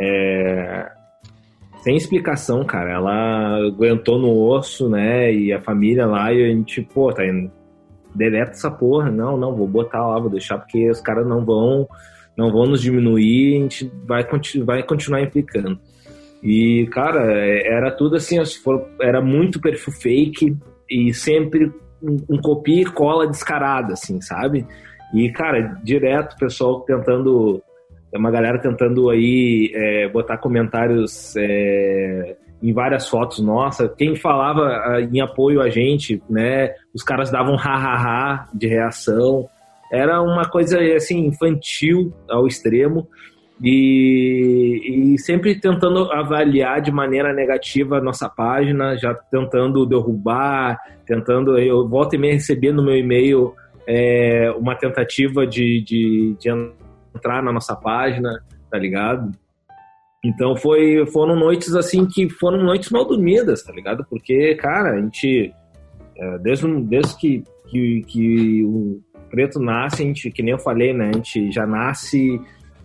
[0.00, 0.90] é,
[1.82, 2.92] sem explicação, cara.
[2.92, 5.32] Ela aguentou no osso, né?
[5.32, 7.50] E a família lá, e a gente, pô, tá indo.
[8.16, 9.10] Deleta essa porra.
[9.10, 11.88] Não, não, vou botar lá, vou deixar, porque os caras não vão
[12.36, 15.78] não vão nos diminuir, a gente vai, continu vai continuar implicando.
[16.42, 18.36] E, cara, é, era tudo assim,
[19.00, 20.56] era muito perfil fake
[20.88, 24.66] e sempre um, um copia e cola descarada, assim, sabe?
[25.14, 27.62] E, cara, direto o pessoal tentando
[28.14, 33.88] uma galera tentando aí é, botar comentários é, em várias fotos nossa.
[33.88, 36.74] Quem falava em apoio a gente, né?
[36.92, 39.48] Os caras davam ha-ha-ha de reação.
[39.92, 43.06] Era uma coisa assim infantil ao extremo.
[43.62, 50.76] E, e, sempre tentando avaliar de maneira negativa a nossa página, já tentando derrubar,
[51.06, 51.56] tentando.
[51.56, 53.54] Eu volto e meia receber no meu e-mail
[53.86, 56.50] é, uma tentativa de, de, de
[57.14, 59.30] entrar na nossa página, tá ligado?
[60.26, 64.04] Então foi, foram noites assim que foram noites mal dormidas, tá ligado?
[64.10, 65.54] Porque, cara, a gente,
[66.16, 70.92] é, desde, desde que, que, que o preto nasce, a gente, que nem eu falei,
[70.92, 71.10] né?
[71.10, 72.40] A gente já nasce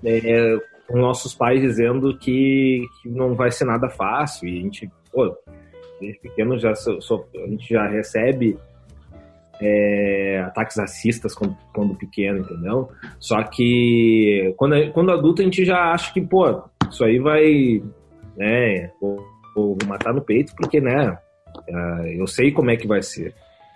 [0.06, 0.56] é,
[0.88, 4.48] com nossos pais dizendo que, que não vai ser nada fácil.
[4.48, 5.36] E a gente, pô,
[6.00, 8.56] desde pequeno já, a gente já recebe
[9.60, 12.90] é, ataques racistas quando, quando, pequeno, entendeu?
[13.20, 17.82] Só que quando, quando adulto a gente já acha que, pô, isso aí vai,
[18.38, 19.24] né, vou,
[19.56, 21.18] vou matar no peito porque, né,
[21.68, 23.34] é, eu sei como é que vai ser.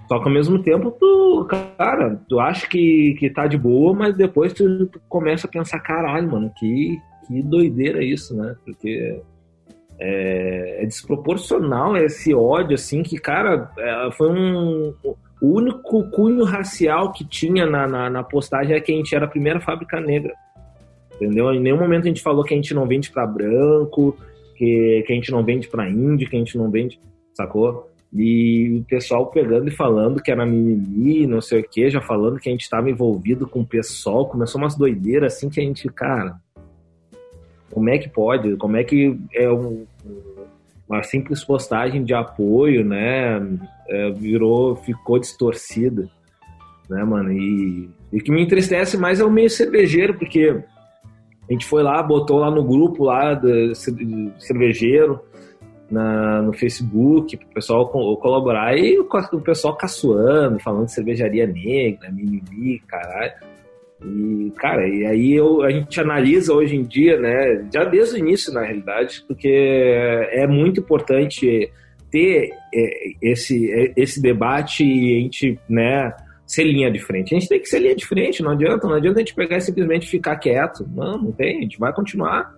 [0.08, 4.15] Só que ao mesmo tempo, tu, cara, tu acha que, que tá de boa, mas
[4.15, 8.56] depois tu, tu começa a pensar, caralho, mano, que, que doideira isso, né?
[8.63, 9.19] Porque
[9.99, 14.93] é, é, desproporcional esse ódio, assim, que, cara, é, foi um,
[15.41, 19.25] o único cunho racial que tinha na, na, na, postagem é que a gente era
[19.25, 20.34] a primeira fábrica negra.
[21.15, 21.54] Entendeu?
[21.54, 24.17] Em nenhum momento a gente falou que a gente não vende para branco,
[24.56, 26.99] que, que a gente não vende para índio, que a gente não vende,
[27.34, 27.89] sacou?
[28.13, 32.39] E o pessoal pegando e falando que era mimimi, não sei o que, já falando
[32.39, 35.89] que a gente estava envolvido com o pessoal, começou umas doideiras assim que a gente,
[35.89, 36.38] cara,
[37.71, 38.56] como é que pode?
[38.56, 39.86] Como é que é um,
[40.88, 43.41] uma simples postagem de apoio, né,
[43.89, 46.10] é, virou, ficou distorcida,
[46.89, 47.34] né, mano?
[47.34, 50.63] E, e o que me entristece mais é o meio cervejeiro, porque
[51.50, 53.74] a gente foi lá, botou lá no grupo lá do
[54.40, 55.20] cervejeiro,
[55.90, 61.46] na, no Facebook, para o pessoal colaborar, e o, o pessoal caçoando, falando de cervejaria
[61.46, 63.34] negra, mimimi, caralho.
[64.04, 68.18] E, cara, e aí eu, a gente analisa hoje em dia, né, já desde o
[68.20, 71.72] início, na realidade, porque é muito importante
[72.12, 72.90] ter é,
[73.22, 76.14] esse, é, esse debate e a gente, né,
[76.46, 77.36] ser linha de frente.
[77.36, 79.58] A gente tem que ser linha de frente, não adianta, não adianta a gente pegar
[79.58, 80.88] e simplesmente ficar quieto.
[80.94, 82.54] Não, não tem, a gente vai continuar,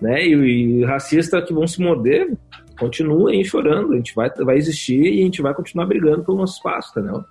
[0.00, 2.36] né, e, e racista que vão se morder,
[2.78, 6.56] continuem chorando, a gente vai, vai existir e a gente vai continuar brigando pelo nosso
[6.56, 7.24] espaço, entendeu?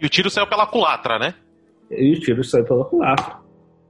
[0.00, 1.34] E o tiro saiu pela culatra, né?
[1.90, 3.36] e os tiros saem pela culatra.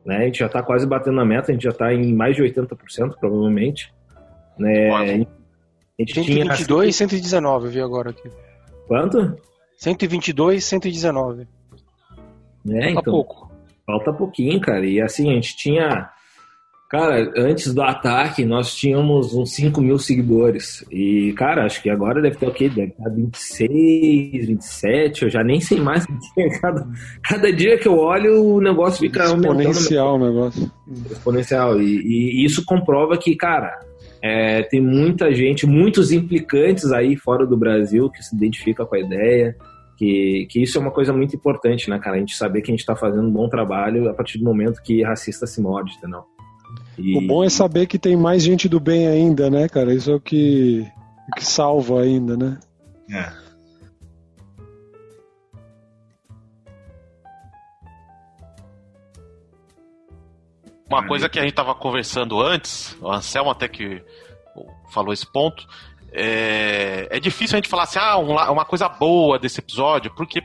[0.05, 0.17] Né?
[0.17, 2.43] A gente já está quase batendo na meta, a gente já está em mais de
[2.43, 3.93] 80%, provavelmente.
[4.59, 4.91] Né?
[4.91, 8.29] A gente 122 e 119, eu vi agora aqui.
[8.89, 9.37] Quanto?
[9.81, 11.43] 122 119.
[11.43, 11.47] É,
[12.67, 13.51] falta então, pouco.
[13.87, 14.87] Falta pouquinho, cara.
[14.87, 16.11] E assim, a gente tinha
[16.91, 20.85] Cara, antes do ataque, nós tínhamos uns 5 mil seguidores.
[20.91, 22.69] E, cara, acho que agora deve ter o quê?
[22.69, 26.05] Deve estar 26, 27, eu já nem sei mais.
[26.61, 26.89] Cada,
[27.23, 30.73] cada dia que eu olho, o negócio fica Exponencial o negócio.
[31.09, 31.81] Exponencial.
[31.81, 33.79] E, e, isso comprova que, cara,
[34.23, 39.01] É, tem muita gente, muitos implicantes aí fora do Brasil que se identifica com a
[39.01, 39.57] ideia.
[39.97, 42.17] Que, que isso é uma coisa muito importante, né, cara?
[42.17, 44.83] A gente saber que a gente está fazendo um bom trabalho a partir do momento
[44.83, 46.23] que racista se morde, entendeu?
[46.99, 47.19] E...
[47.19, 49.93] O bom é saber que tem mais gente do bem ainda, né, cara?
[49.93, 50.87] Isso é o que,
[51.29, 52.59] o que salva ainda, né?
[53.11, 53.40] É.
[60.91, 64.03] Uma coisa que a gente estava conversando antes, o Anselmo até que
[64.93, 65.65] falou esse ponto,
[66.13, 70.43] é, é difícil a gente falar assim, ah, uma coisa boa desse episódio, porque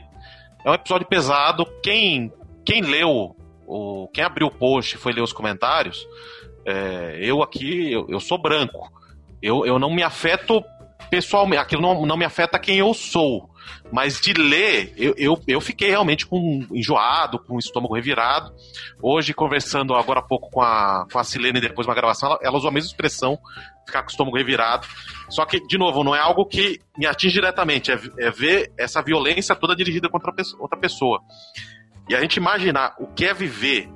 [0.64, 1.66] é um episódio pesado.
[1.82, 2.32] Quem,
[2.64, 3.34] quem leu,
[3.66, 6.06] o, quem abriu o post e foi ler os comentários,
[6.64, 8.88] é, eu aqui, eu, eu, sou branco.
[9.42, 10.62] Eu, eu não me afeto
[11.10, 13.50] pessoalmente, aquilo não, não me afeta quem eu sou.
[13.92, 18.52] Mas de ler, eu, eu, eu fiquei realmente com enjoado, com o estômago revirado.
[19.00, 22.38] Hoje, conversando agora há pouco com a, com a Silene depois de uma gravação, ela,
[22.42, 23.38] ela usou a mesma expressão,
[23.86, 24.86] ficar com o estômago revirado.
[25.28, 29.02] Só que, de novo, não é algo que me atinge diretamente, é, é ver essa
[29.02, 31.20] violência toda dirigida contra outra pessoa.
[32.08, 33.88] E a gente imaginar o que é viver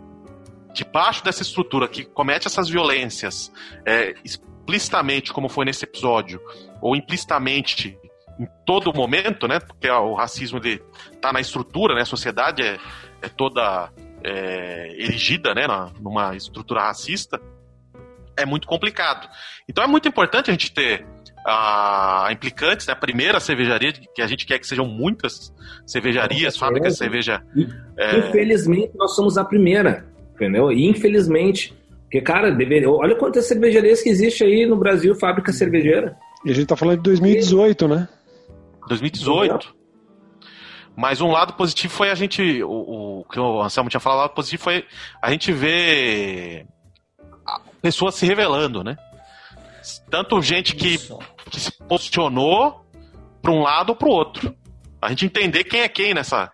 [0.73, 3.53] debaixo dessa estrutura que comete essas violências
[3.85, 6.41] é, explicitamente, como foi nesse episódio,
[6.81, 7.99] ou implicitamente
[8.41, 9.61] em todo momento, né?
[9.61, 10.83] Porque o racismo ele
[11.21, 12.01] tá na estrutura, né?
[12.01, 12.79] A sociedade é,
[13.21, 13.91] é toda
[14.25, 15.67] é, erigida, né?
[16.01, 17.39] Numa estrutura racista.
[18.37, 19.29] É muito complicado.
[19.69, 21.05] Então é muito importante a gente ter
[21.47, 25.53] a Implicantes, né, a primeira cervejaria, que a gente quer que sejam muitas
[25.87, 27.43] cervejarias, fábricas de cerveja.
[27.99, 28.19] É...
[28.19, 30.71] Infelizmente, nós somos a primeira, entendeu?
[30.71, 31.75] Infelizmente.
[32.03, 32.91] Porque, cara, deveria...
[32.91, 36.17] olha quantas cervejarias que existe aí no Brasil, fábrica cervejeira.
[36.45, 38.09] E a gente tá falando de 2018, né?
[38.91, 39.75] 2018.
[40.97, 42.63] Mas um lado positivo foi a gente.
[42.63, 44.85] O, o que o Anselmo tinha falado, o lado positivo foi
[45.23, 46.67] a gente ver
[47.81, 48.97] pessoas se revelando, né?
[50.11, 50.99] Tanto gente que,
[51.51, 52.85] que se posicionou
[53.41, 54.55] para um lado ou para o outro.
[55.01, 56.53] A gente entender quem é quem nessa,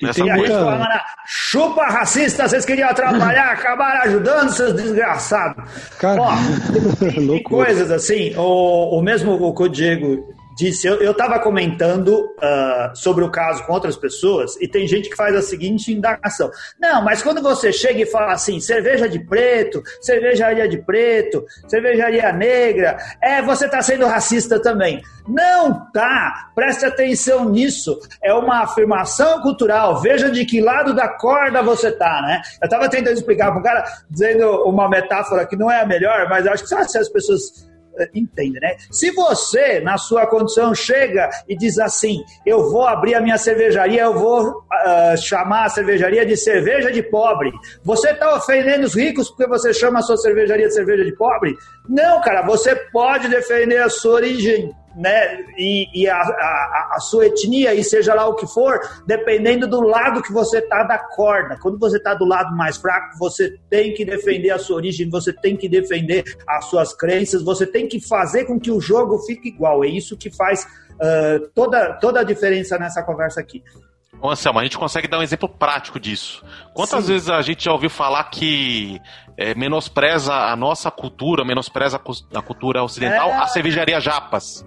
[0.00, 1.04] e tem muita...
[1.26, 5.64] chupa racista, vocês queriam atrapalhar, acabaram ajudando seus desgraçados.
[5.98, 6.32] Cara, Ó,
[7.34, 12.94] e, coisas assim, o, o mesmo o que o Diego disse, eu estava comentando uh,
[12.94, 16.50] sobre o caso com outras pessoas e tem gente que faz a seguinte indagação.
[16.80, 22.32] Não, mas quando você chega e fala assim, cerveja de preto, cervejaria de preto, cervejaria
[22.32, 25.02] negra, é, você está sendo racista também.
[25.26, 26.50] Não tá!
[26.54, 27.98] Preste atenção nisso.
[28.22, 30.00] É uma afirmação cultural.
[30.00, 32.42] Veja de que lado da corda você tá, né?
[32.60, 36.28] Eu estava tentando explicar para um cara, dizendo uma metáfora que não é a melhor,
[36.28, 37.73] mas acho que se as pessoas
[38.14, 38.76] entende, né?
[38.90, 44.02] Se você, na sua condição, chega e diz assim: eu vou abrir a minha cervejaria,
[44.02, 47.52] eu vou uh, chamar a cervejaria de cerveja de pobre,
[47.82, 51.54] você está ofendendo os ricos porque você chama a sua cervejaria de cerveja de pobre?
[51.88, 57.26] Não, cara, você pode defender a sua origem né, e, e a, a, a, sua
[57.26, 61.58] etnia, e seja lá o que for, dependendo do lado que você tá da corda.
[61.60, 65.32] Quando você tá do lado mais fraco, você tem que defender a sua origem, você
[65.32, 69.48] tem que defender as suas crenças, você tem que fazer com que o jogo fique
[69.48, 69.84] igual.
[69.84, 73.62] É isso que faz uh, toda, toda a diferença nessa conversa aqui.
[74.20, 76.42] Ô Anselmo, a gente consegue dar um exemplo prático disso.
[76.72, 77.12] Quantas Sim.
[77.12, 78.98] vezes a gente já ouviu falar que
[79.36, 82.00] é, menospreza a nossa cultura, menospreza
[82.34, 83.36] a cultura ocidental, é...
[83.36, 84.64] a cervejaria Japas?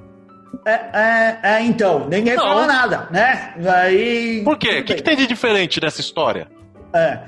[0.65, 2.43] É, é, é, então, ninguém não.
[2.43, 3.53] fala nada, né?
[3.83, 4.79] Aí, Por quê?
[4.79, 6.47] O que, que, tem de diferente nessa história?
[6.93, 7.21] É.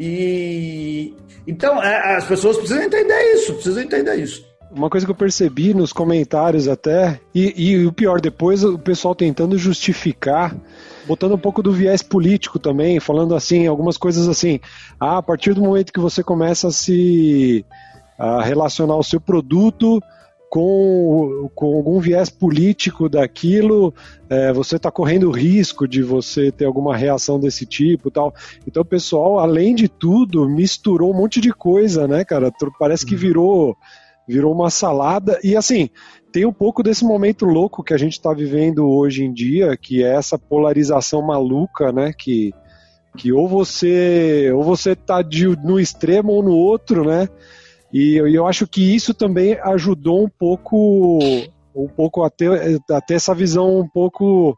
[0.00, 1.14] E.
[1.46, 4.44] Então, é, as pessoas precisam entender isso, precisam entender isso.
[4.70, 9.14] Uma coisa que eu percebi nos comentários até, e, e o pior, depois o pessoal
[9.14, 10.54] tentando justificar
[11.06, 14.60] botando um pouco do viés político também, falando assim, algumas coisas assim.
[14.98, 17.64] Ah, a partir do momento que você começa a se
[18.18, 20.00] a relacionar o seu produto
[20.48, 23.92] com, com algum viés político daquilo,
[24.28, 28.32] é, você está correndo risco de você ter alguma reação desse tipo tal.
[28.66, 32.52] Então o pessoal, além de tudo, misturou um monte de coisa, né, cara?
[32.78, 33.20] Parece que uhum.
[33.20, 33.76] virou,
[34.26, 35.38] virou uma salada.
[35.42, 35.90] E assim,
[36.32, 40.04] tem um pouco desse momento louco que a gente está vivendo hoje em dia, que
[40.04, 42.12] é essa polarização maluca, né?
[42.16, 42.52] Que,
[43.16, 47.28] que ou você ou você tá de, no extremo ou no outro, né?
[47.92, 51.18] E, e eu acho que isso também ajudou um pouco,
[51.74, 54.56] um pouco a ter, a ter essa visão um pouco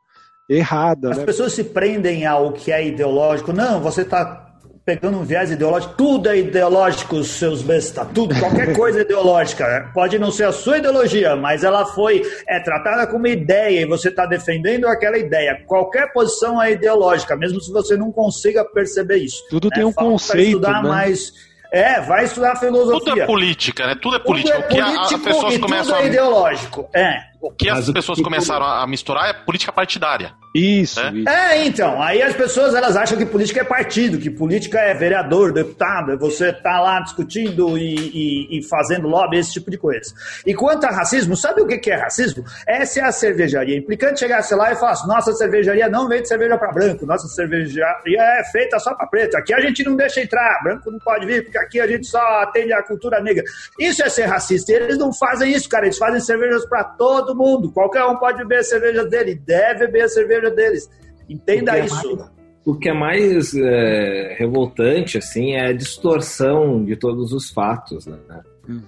[0.48, 1.10] errada.
[1.10, 1.24] As né?
[1.24, 3.52] pessoas se prendem ao que é ideológico.
[3.52, 4.48] Não, você está
[4.88, 9.90] pegando um viés ideológico, tudo é ideológico, seus besta, tudo, qualquer coisa é ideológica.
[9.92, 14.08] Pode não ser a sua ideologia, mas ela foi é tratada como ideia e você
[14.08, 15.62] está defendendo aquela ideia.
[15.66, 19.44] Qualquer posição é ideológica, mesmo se você não consiga perceber isso.
[19.50, 19.76] Tudo né?
[19.76, 20.46] tem um Falta conceito.
[20.46, 20.88] estudar né?
[20.88, 21.34] mais
[21.70, 23.12] É, vai estudar filosofia.
[23.12, 23.94] Tudo é política, né?
[24.00, 24.62] Tudo é política.
[24.62, 26.06] Tudo é político, o que a, as pessoas começam tudo é a...
[26.06, 26.90] ideológico.
[26.94, 27.28] É.
[27.41, 30.32] O que as pessoas começaram a misturar é política partidária.
[30.55, 31.11] Isso, É?
[31.12, 31.28] isso.
[31.28, 35.53] É, então, aí as pessoas elas acham que política é partido, que política é vereador,
[35.53, 40.12] deputado, é você tá lá discutindo e, e- e fazendo lobby, esse tipo de coisa.
[40.45, 42.45] E quanto a racismo, sabe o que que é racismo?
[42.66, 43.76] Essa é a cervejaria.
[43.76, 48.43] Implicante chegasse lá e falasse, nossa cervejaria não vende cerveja para branco, nossa cervejaria é
[48.51, 51.59] feita só para preto, aqui a gente não deixa entrar, branco não pode vir, porque
[51.59, 53.45] aqui a gente só atende a cultura negra.
[53.78, 56.82] Isso é ser racista, e eles não fazem isso, cara, eles fazem cervejas para
[57.28, 60.90] todo mundo, qualquer um pode beber a cerveja dele, deve beber a cerveja deles.
[61.28, 62.30] Entenda O é isso.
[62.64, 68.18] O que é mais é, revoltante, assim, é a distorção de todos os fatos, né?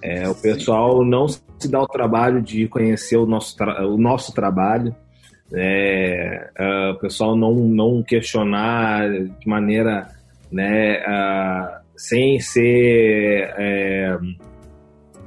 [0.03, 4.95] É, o pessoal não se dá o trabalho de conhecer o nosso, o nosso trabalho,
[5.51, 10.07] é, é, o pessoal não, não questionar de maneira,
[10.51, 14.17] né, ah, sem ser é,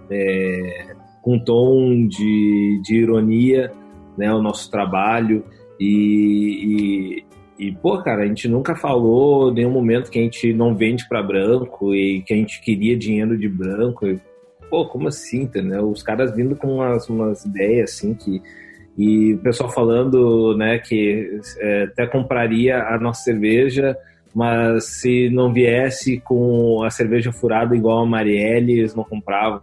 [0.09, 0.94] é,
[1.25, 3.73] com tom de, de ironia,
[4.17, 5.43] né, o nosso trabalho
[5.81, 7.25] e,
[7.59, 11.09] e, e, pô, cara, a gente nunca falou nenhum momento que a gente não vende
[11.09, 14.07] para branco e que a gente queria dinheiro de branco.
[14.07, 14.21] E,
[14.71, 15.91] pô, como assim, entendeu?
[15.91, 18.41] Os caras vindo com umas, umas ideias assim que.
[18.97, 23.97] E o pessoal falando, né, que é, até compraria a nossa cerveja,
[24.33, 29.63] mas se não viesse com a cerveja furada igual a Marielle, eles não compravam.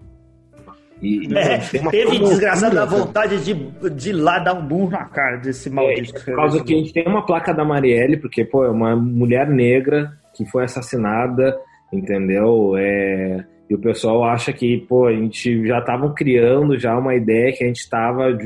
[1.01, 1.57] E, É,
[1.89, 2.97] teve desgraçado da cara.
[2.99, 3.53] vontade de,
[3.89, 6.17] de lá dar um burro na cara desse maldito.
[6.17, 8.95] É, por causa que a gente tem uma placa da Marielle, porque, pô, é uma
[8.95, 11.57] mulher negra que foi assassinada,
[11.91, 12.75] entendeu?
[12.77, 17.51] É, e o pessoal acha que, pô, a gente já estavam criando já uma ideia
[17.51, 18.37] que a gente estava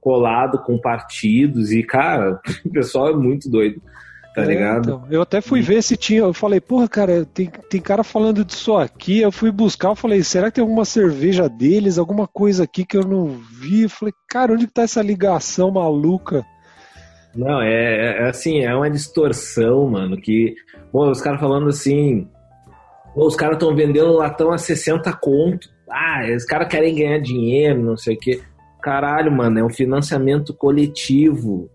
[0.00, 3.80] colado com partidos e, cara, o pessoal é muito doido,
[4.34, 4.82] tá É, ligado?
[4.82, 6.20] então, eu até fui ver se tinha.
[6.20, 9.20] Eu falei, porra, cara, tem, tem cara falando disso aqui.
[9.20, 12.96] Eu fui buscar, eu falei, será que tem alguma cerveja deles, alguma coisa aqui que
[12.96, 13.28] eu não
[13.60, 13.82] vi?
[13.82, 16.44] Eu falei, cara, onde que tá essa ligação maluca?
[17.34, 20.54] Não, é, é assim, é uma distorção, mano, que,
[20.92, 22.28] pô, os caras falando assim,
[23.12, 27.82] pô, os caras estão vendendo latão a 60 conto, ah, os caras querem ganhar dinheiro,
[27.82, 28.40] não sei o quê.
[28.80, 31.68] Caralho, mano, é um financiamento coletivo,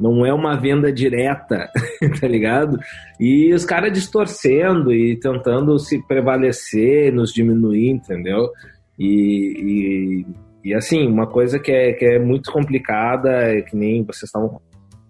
[0.00, 1.70] não é uma venda direta,
[2.20, 2.78] tá ligado?
[3.20, 8.50] E os caras distorcendo e tentando se prevalecer, nos diminuir, entendeu?
[8.98, 10.24] E,
[10.64, 14.24] e, e, assim, uma coisa que é, que é muito complicada, é que nem vocês
[14.24, 14.60] estavam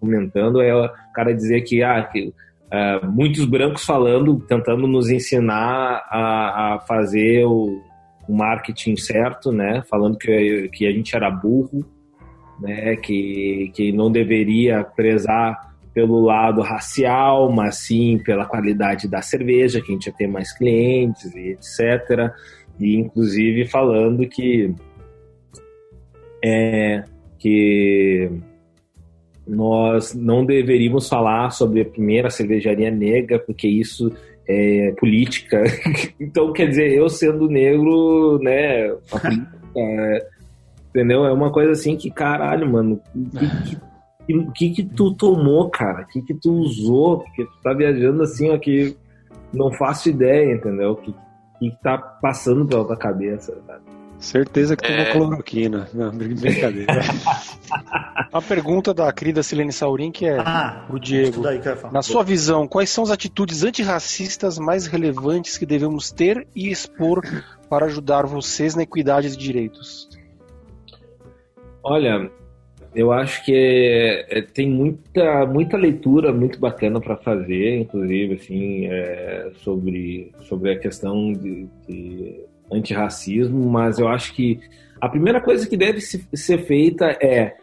[0.00, 2.32] comentando, é o cara dizer que, ah, que
[2.70, 7.82] ah, muitos brancos falando, tentando nos ensinar a, a fazer o,
[8.26, 9.82] o marketing certo, né?
[9.90, 11.84] Falando que, que a gente era burro,
[12.62, 12.96] né?
[12.96, 19.90] Que, que não deveria prezar pelo lado racial, mas sim pela qualidade da cerveja, que
[19.90, 22.32] a gente ia ter mais clientes e etc.
[22.80, 24.74] E inclusive falando que
[26.42, 27.04] é
[27.38, 28.30] que
[29.46, 34.12] nós não deveríamos falar sobre a primeira cervejaria negra, porque isso
[34.48, 35.62] é política.
[36.18, 40.31] então, quer dizer, eu sendo negro, né, a política, é,
[40.94, 41.24] entendeu?
[41.24, 43.00] É uma coisa assim que, caralho, mano,
[43.38, 43.76] que,
[44.26, 46.02] que, que, que tu tomou, cara?
[46.02, 47.18] O que, que tu usou?
[47.20, 48.96] Porque tu tá viajando assim, ó, que
[49.52, 50.92] não faço ideia, entendeu?
[50.92, 51.12] O que,
[51.58, 53.80] que tá passando pela tua cabeça, cara?
[54.18, 55.10] Certeza que tomou É.
[55.10, 55.88] cloroquina.
[55.92, 56.92] Não, brincadeira.
[58.32, 61.42] A pergunta da querida Silene Saurin, que é Ah, o Diego.
[61.42, 61.60] daí.
[61.90, 67.20] Na sua visão, quais são as atitudes antirracistas mais relevantes que devemos ter e expor
[67.68, 70.08] para ajudar vocês na equidade de direitos?
[71.82, 72.30] Olha,
[72.94, 78.86] eu acho que é- é- tem muita, muita leitura muito bacana para fazer, inclusive, assim,
[78.86, 84.60] é, sobre, sobre a questão de, de antirracismo, mas eu acho que
[85.00, 87.54] a primeira coisa que deve se- ser feita é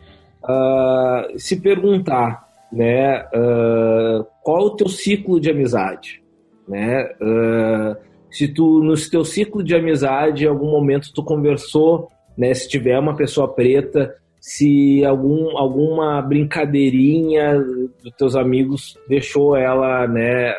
[0.43, 6.21] ah, se perguntar, né, ah, qual o teu ciclo de amizade,
[6.67, 7.09] né?
[7.21, 7.97] Ah,
[8.31, 12.97] se tu no teu ciclo de amizade, em algum momento tu conversou, né, se tiver
[12.97, 20.53] uma pessoa preta, se algum, alguma brincadeirinha dos teus amigos deixou ela, né,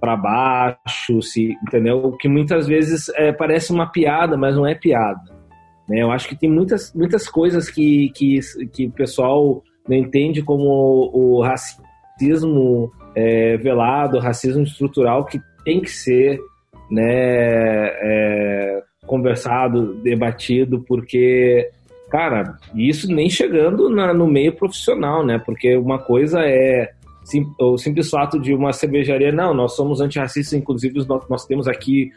[0.00, 2.16] para baixo, se, entendeu?
[2.18, 5.20] Que muitas vezes é, parece uma piada, mas não é piada.
[5.88, 6.02] Né?
[6.02, 8.40] Eu acho que tem muitas, muitas coisas que, que,
[8.72, 15.40] que o pessoal não entende como o, o racismo é, velado, o racismo estrutural, que
[15.64, 16.38] tem que ser
[16.90, 21.68] né, é, conversado, debatido, porque,
[22.08, 25.38] cara, isso nem chegando na, no meio profissional, né?
[25.44, 26.92] Porque uma coisa é
[27.24, 31.68] sim, o simples fato de uma cervejaria, não, nós somos antirracistas, inclusive nós, nós temos
[31.68, 32.10] aqui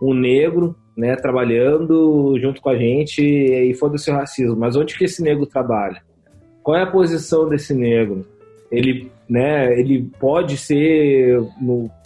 [0.00, 4.56] um negro, né, trabalhando junto com a gente e foda-se o racismo.
[4.56, 6.02] Mas onde que esse negro trabalha?
[6.62, 8.26] Qual é a posição desse negro?
[8.72, 11.38] Ele, né, ele pode ser,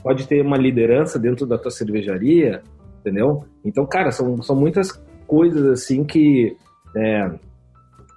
[0.02, 2.62] pode ter uma liderança dentro da tua cervejaria,
[3.04, 3.44] entendeu?
[3.62, 4.90] Então, cara, são, são muitas
[5.26, 6.56] coisas assim que
[6.96, 7.30] é,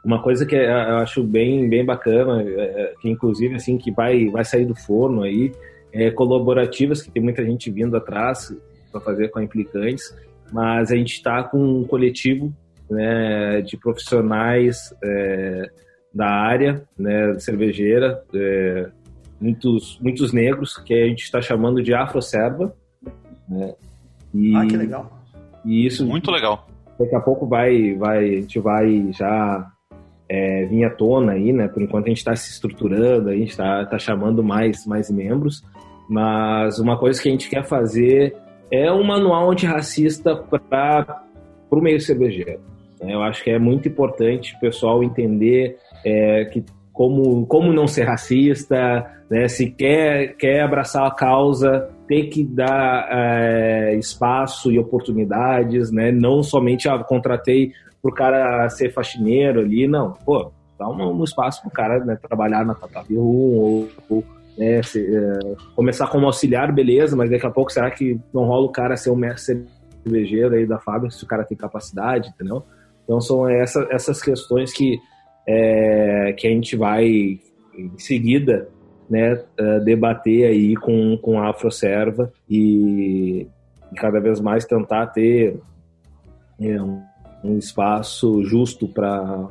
[0.03, 4.45] uma coisa que eu acho bem, bem bacana, é, que inclusive assim que vai, vai
[4.45, 5.51] sair do forno aí,
[5.91, 8.55] é, colaborativas que tem muita gente vindo atrás
[8.91, 10.15] para fazer com a Implicantes,
[10.51, 12.53] mas a gente está com um coletivo
[12.89, 15.69] né, de profissionais é,
[16.13, 18.89] da área né, cervejeira, é,
[19.41, 22.73] muitos, muitos negros, que a gente está chamando de Afroserva.
[23.49, 23.75] Né,
[24.33, 25.11] e, ah, que legal.
[25.65, 26.67] E isso muito legal.
[26.99, 29.67] Daqui a pouco vai, vai, a gente vai já
[30.29, 31.67] é, vir à tona aí, né?
[31.67, 35.63] Por enquanto a gente está se estruturando, a gente está tá chamando mais, mais membros,
[36.09, 38.35] mas uma coisa que a gente quer fazer
[38.71, 41.23] é um manual antirracista para
[41.69, 42.61] o meio cervejeiro.
[42.99, 43.13] Né?
[43.13, 46.63] Eu acho que é muito importante o pessoal entender é, que
[46.97, 49.47] como, como não ser racista, né?
[49.47, 56.11] se quer, quer abraçar a causa, tem que dar é, espaço e oportunidades, né?
[56.11, 57.71] não somente ah, contratei
[58.01, 60.13] para o cara ser faxineiro ali, não.
[60.25, 64.23] Pô, dá um, um espaço para o cara né, trabalhar na Tatapi ou, ou
[64.57, 68.65] né, se, é, começar como auxiliar, beleza, mas daqui a pouco será que não rola
[68.65, 69.67] o cara ser um mestre
[70.01, 72.63] cervejeiro aí da fábrica se o cara tem capacidade, entendeu?
[73.03, 74.97] Então são essa, essas questões que,
[75.47, 78.69] é, que a gente vai em seguida
[79.09, 83.47] né, uh, debater aí com, com a Afroserva e,
[83.91, 85.57] e cada vez mais tentar ter
[86.59, 87.01] é, um,
[87.43, 89.47] um espaço justo para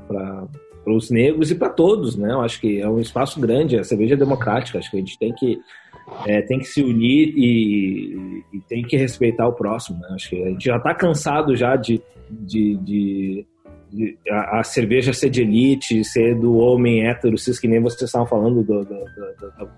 [0.86, 2.30] para os negros e para todos, né?
[2.30, 5.18] Eu acho que é um espaço grande, a cerveja é democrática, acho que a gente
[5.18, 5.58] tem que
[6.24, 10.08] é, tem que se unir e, e, tem que respeitar o próximo, né?
[10.12, 13.46] Acho que a gente já está cansado já de, de, de,
[13.96, 18.02] de a, a, cerveja ser de elite, ser do homem hétero, cis, que nem vocês
[18.02, 19.70] estavam falando do, do, do,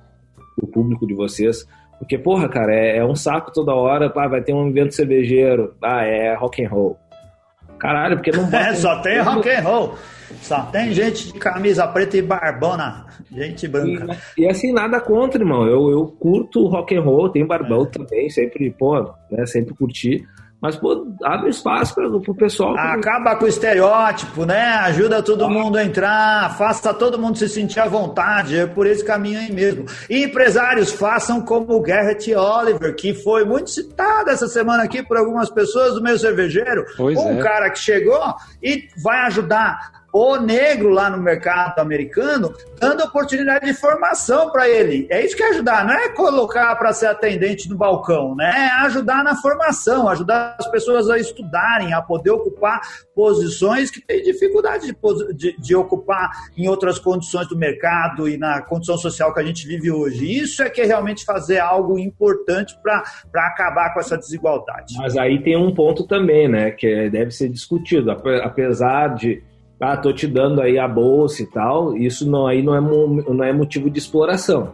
[0.58, 1.64] do público de vocês.
[1.98, 5.74] Porque, porra, cara, é, é, um saco toda hora, pá, vai ter um evento cervejeiro,
[5.82, 6.98] ah, é rock and roll.
[7.78, 9.94] Caralho, porque não É, só tem rock and roll.
[10.42, 14.16] Só tem gente de camisa preta e barbona, gente branca.
[14.36, 15.66] E, e assim, nada contra, irmão.
[15.66, 17.86] Eu, eu curto rock and roll, tenho barbão é.
[17.86, 19.00] também, sempre, pô,
[19.30, 20.26] né, sempre curti.
[20.60, 22.76] Mas, pô, abre espaço para o pessoal.
[22.76, 24.60] Acaba com o estereótipo, né?
[24.60, 25.48] Ajuda todo ah.
[25.48, 29.52] mundo a entrar, faça todo mundo se sentir à vontade, é por esse caminho aí
[29.52, 29.86] mesmo.
[30.10, 35.16] E empresários, façam como o Garrett Oliver, que foi muito citado essa semana aqui por
[35.16, 36.84] algumas pessoas do meio cervejeiro.
[36.96, 37.42] Pois um é.
[37.42, 43.74] cara que chegou e vai ajudar o negro lá no mercado americano, dando oportunidade de
[43.74, 45.06] formação para ele.
[45.10, 48.50] É isso que é ajudar, não é colocar para ser atendente no balcão, né?
[48.56, 52.80] É ajudar na formação, ajudar as pessoas a estudarem, a poder ocupar
[53.14, 58.62] posições que têm dificuldade de, de, de ocupar em outras condições do mercado e na
[58.62, 60.40] condição social que a gente vive hoje.
[60.40, 63.02] Isso é que é realmente fazer algo importante para
[63.34, 64.94] acabar com essa desigualdade.
[64.96, 69.42] Mas aí tem um ponto também, né, que deve ser discutido, apesar de
[69.80, 73.44] ah, tô te dando aí a bolsa e tal, isso não, aí não é, não
[73.44, 74.72] é motivo de exploração.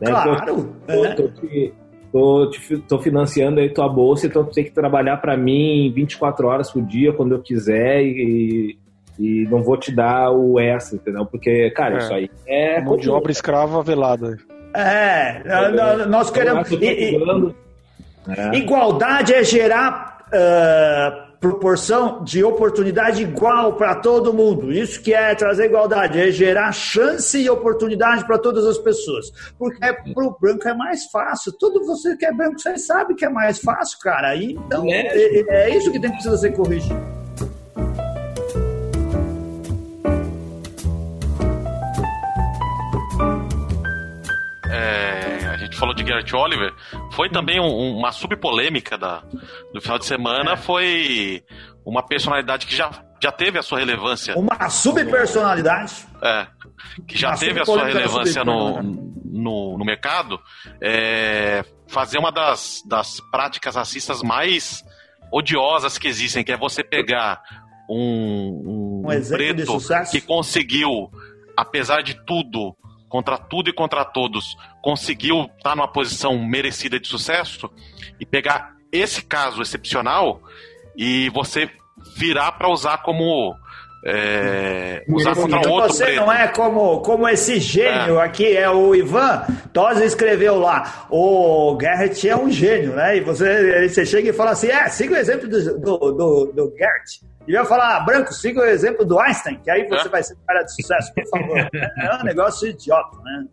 [0.00, 0.10] Né?
[0.10, 0.74] Claro!
[0.86, 1.14] Tô, é.
[1.14, 1.74] tô, te,
[2.10, 6.46] tô, te, tô, financiando aí tua bolsa, então tu tem que trabalhar para mim 24
[6.46, 8.78] horas por dia, quando eu quiser, e,
[9.18, 11.26] e não vou te dar o extra, entendeu?
[11.26, 11.98] Porque, cara, é.
[11.98, 12.80] isso aí é...
[12.80, 14.38] Mão de obra escrava velada.
[14.74, 15.42] É,
[16.06, 16.70] nós queremos...
[18.28, 18.56] É.
[18.56, 20.18] Igualdade é gerar...
[20.28, 24.72] Uh, proporção de oportunidade igual para todo mundo.
[24.72, 29.30] Isso que é trazer igualdade, é gerar chance e oportunidade para todas as pessoas.
[29.58, 31.52] Porque é, para o branco é mais fácil.
[31.52, 34.36] Todo você que é branco, você sabe que é mais fácil, cara.
[34.36, 37.18] Então, é, é, é isso que tem que precisar ser corrigido.
[45.78, 46.72] falou de Garrett Oliver,
[47.18, 49.24] foi também um, uma subpolêmica da,
[49.74, 50.56] do final de semana, é.
[50.56, 51.42] foi
[51.84, 54.38] uma personalidade que já, já teve a sua relevância.
[54.38, 56.06] Uma subpersonalidade?
[56.22, 56.46] É,
[57.08, 60.38] que já uma teve a sua relevância no, no, no mercado,
[60.80, 64.84] é, fazer uma das, das práticas racistas mais
[65.32, 67.42] odiosas que existem, que é você pegar
[67.90, 69.76] um, um, um preto
[70.08, 71.10] que conseguiu,
[71.56, 72.76] apesar de tudo,
[73.08, 77.70] contra tudo e contra todos, conseguiu estar tá numa posição merecida de sucesso
[78.20, 80.40] e pegar esse caso excepcional
[80.96, 81.70] e você
[82.16, 83.54] virar para usar como
[84.04, 86.20] é, usar contra um outro Você preto.
[86.20, 88.24] não é como, como esse gênio É.
[88.24, 89.44] aqui, é o Ivan.
[89.72, 93.16] Tosi escreveu lá, o Garrett é um gênio, né?
[93.16, 96.74] E você, você chega e fala assim: é, siga o exemplo do, do, do, do
[96.76, 97.20] Garrett.
[97.48, 100.10] E vai falar, ah, branco, siga o exemplo do Einstein, que aí você É.
[100.10, 101.56] vai ser um cara de sucesso, por favor.
[101.72, 103.46] é um negócio idiota, né?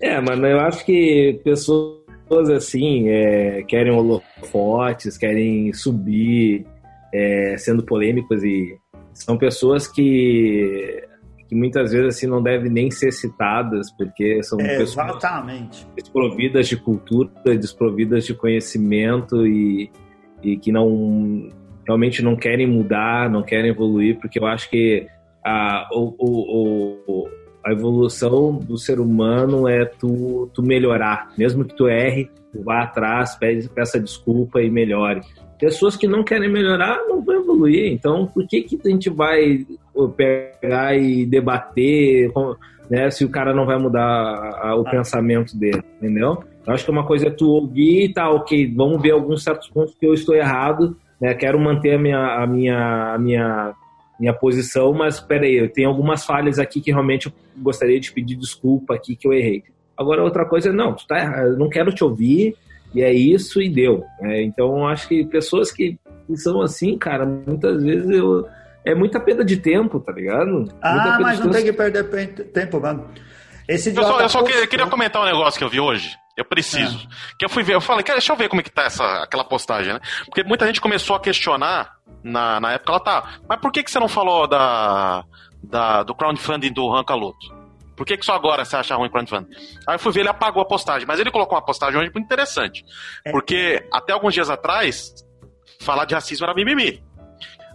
[0.00, 6.66] É, mano, eu acho que pessoas assim é, querem holofotes, querem subir,
[7.12, 8.78] é, sendo polêmicos e
[9.12, 11.04] são pessoas que,
[11.46, 15.86] que muitas vezes assim não devem nem ser citadas porque são pessoas Exatamente.
[15.94, 19.90] desprovidas de cultura, desprovidas de conhecimento e,
[20.42, 21.50] e que não
[21.86, 25.06] realmente não querem mudar, não querem evoluir, porque eu acho que
[25.44, 27.28] a, o, o,
[27.64, 31.32] a evolução do ser humano é tu, tu melhorar.
[31.36, 33.38] Mesmo que tu erre, tu vá atrás,
[33.74, 35.20] peça desculpa e melhore.
[35.58, 37.92] Pessoas que não querem melhorar não vão evoluir.
[37.92, 39.66] Então, por que, que a gente vai
[40.16, 42.30] pegar e debater
[42.88, 46.42] né, se o cara não vai mudar o pensamento dele, entendeu?
[46.66, 49.68] Eu acho que uma coisa é tu ouvir e tá, ok, vamos ver alguns certos
[49.68, 53.74] pontos que eu estou errado, né, quero manter a minha, a minha, a minha,
[54.18, 58.36] minha posição, mas peraí, eu tenho algumas falhas aqui que realmente eu gostaria de pedir
[58.36, 59.62] desculpa aqui que eu errei.
[59.96, 62.56] Agora, outra coisa é, não, tu tá errado, eu não quero te ouvir,
[62.94, 64.02] e é isso e deu.
[64.20, 64.42] né?
[64.42, 65.98] então, eu acho que pessoas que
[66.36, 68.46] são assim, cara, muitas vezes eu...
[68.82, 70.64] É muita perda de tempo, tá ligado?
[70.80, 73.04] Ah, mas não tem que perder pe- tempo, mano.
[73.68, 76.16] Esse Eu só, eu só que- queria comentar um negócio que eu vi hoje.
[76.36, 77.08] Eu preciso.
[77.38, 79.04] Que eu fui ver, eu falei, cara, deixa eu ver como é que tá essa,
[79.22, 80.00] aquela postagem, né?
[80.24, 83.90] Porque muita gente começou a questionar na, na época, ela tá, mas por que, que
[83.90, 85.24] você não falou da,
[85.62, 87.60] da, do crowdfunding do Rancaloto?
[87.96, 89.50] Por que, que só agora você acha ruim o crowdfunding?
[89.86, 92.24] Aí eu fui ver, ele apagou a postagem, mas ele colocou uma postagem hoje muito
[92.24, 92.82] interessante.
[93.26, 93.30] É.
[93.30, 95.12] Porque até alguns dias atrás,
[95.80, 97.02] falar de racismo era mimimi.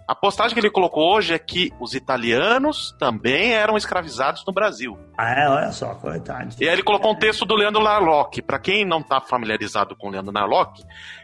[0.07, 4.97] A postagem que ele colocou hoje é que os italianos também eram escravizados no Brasil.
[5.17, 6.55] Ah, é, olha só, coitado.
[6.59, 8.41] E aí ele colocou um texto do Leandro Narlock.
[8.43, 10.83] Pra quem não tá familiarizado com o Leandro Narlock,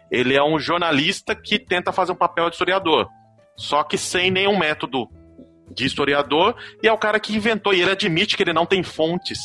[0.10, 3.08] ele é um jornalista que tenta fazer um papel de historiador.
[3.56, 5.08] Só que sem nenhum método
[5.76, 6.56] de historiador.
[6.82, 7.76] E é o cara que inventou.
[7.76, 9.40] E ele admite que ele não tem fontes.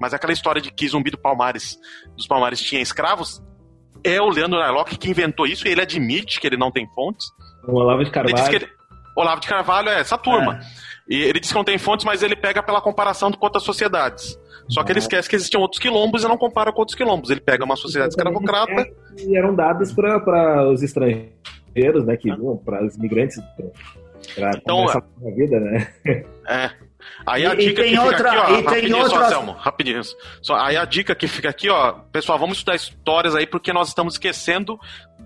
[0.00, 1.78] Mas aquela história de que Zumbi do Palmares,
[2.16, 3.40] dos Palmares tinha escravos,
[4.02, 5.68] é o Leandro Narlock que inventou isso.
[5.68, 7.24] E ele admite que ele não tem fontes.
[7.68, 8.48] O Olavo de Ele diz Carvalho.
[8.50, 8.79] que ele-
[9.20, 10.60] Olavo de Carvalho é essa turma.
[11.08, 14.38] E ele diz que não tem fontes, mas ele pega pela comparação com outras sociedades.
[14.68, 17.30] Só que ele esquece que existiam outros quilombos e não compara com outros quilombos.
[17.30, 18.86] Ele pega uma sociedade escravocrata.
[19.18, 22.16] E eram dadas para os estrangeiros, né?
[22.16, 23.40] Que vão, para os imigrantes.
[24.36, 25.00] Para Então, a
[25.34, 25.92] vida, né?
[26.46, 26.70] É.
[27.26, 29.26] Aí E- a e dica tem que fica outra- aqui, ó, e rapidinho só, outra-
[29.26, 30.00] Anselmo, rapidinho.
[30.42, 33.88] Só, aí a dica que fica aqui, ó, pessoal, vamos estudar histórias aí, porque nós
[33.88, 34.78] estamos esquecendo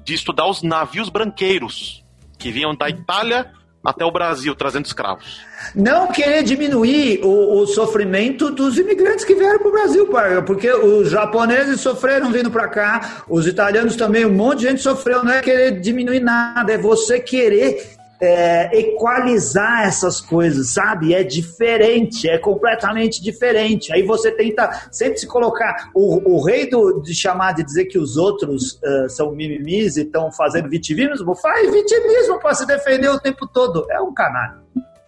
[0.04, 2.04] de estudar os navios branqueiros,
[2.38, 3.50] que vinham da Itália
[3.84, 5.40] até o Brasil, trazendo escravos.
[5.74, 10.08] Não querer diminuir o, o sofrimento dos imigrantes que vieram para o Brasil,
[10.46, 15.24] porque os japoneses sofreram vindo para cá, os italianos também, um monte de gente sofreu.
[15.24, 21.14] Não é querer diminuir nada, é você querer é, equalizar essas coisas, sabe?
[21.14, 23.92] É diferente, é completamente diferente.
[23.92, 25.90] Aí você tenta sempre se colocar.
[25.94, 30.02] O, o rei do, de chamar de dizer que os outros eh, são mimimis e
[30.02, 33.86] estão fazendo vitimismo, faz vitimismo para se defender o tempo todo.
[33.90, 34.56] É um canalha.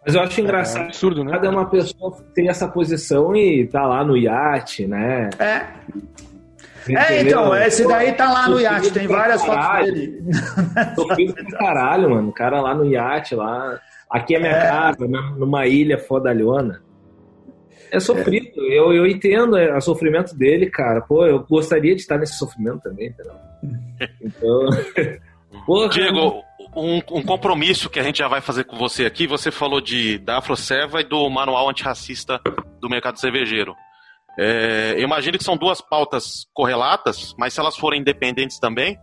[0.05, 0.85] Mas eu acho É engraçado.
[0.85, 1.33] absurdo, né?
[1.33, 5.31] Cada uma pessoa tem essa posição e tá lá no iate, né?
[5.39, 5.67] É.
[6.89, 9.93] É, então, esse daí tá lá no iate, tem várias fotos Caralho.
[9.95, 10.23] dele.
[10.95, 12.29] Sofrido pra caralho, mano.
[12.29, 13.81] O cara lá no iate, lá.
[14.11, 14.69] Aqui é minha É.
[14.69, 15.07] casa,
[15.37, 16.83] numa ilha fodalhona.
[17.91, 18.49] É sofrido.
[18.71, 21.01] Eu, eu entendo é, o sofrimento dele, cara.
[21.01, 23.35] Pô, eu gostaria de estar nesse sofrimento também, entendeu?
[24.21, 24.69] Então.
[25.67, 26.43] Porra, Diego,
[26.77, 30.19] um, um compromisso que a gente já vai fazer com você aqui, você falou de,
[30.19, 32.41] da Afroserva e do Manual Antirracista
[32.81, 33.75] do Mercado Cervejeiro.
[34.39, 38.99] É, eu imagino que são duas pautas correlatas, mas se elas forem independentes também,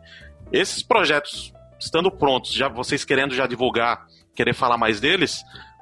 [0.51, 4.05] esses projetos estando prontos, já vocês querendo já divulgar,
[4.35, 5.41] querer falar mais deles,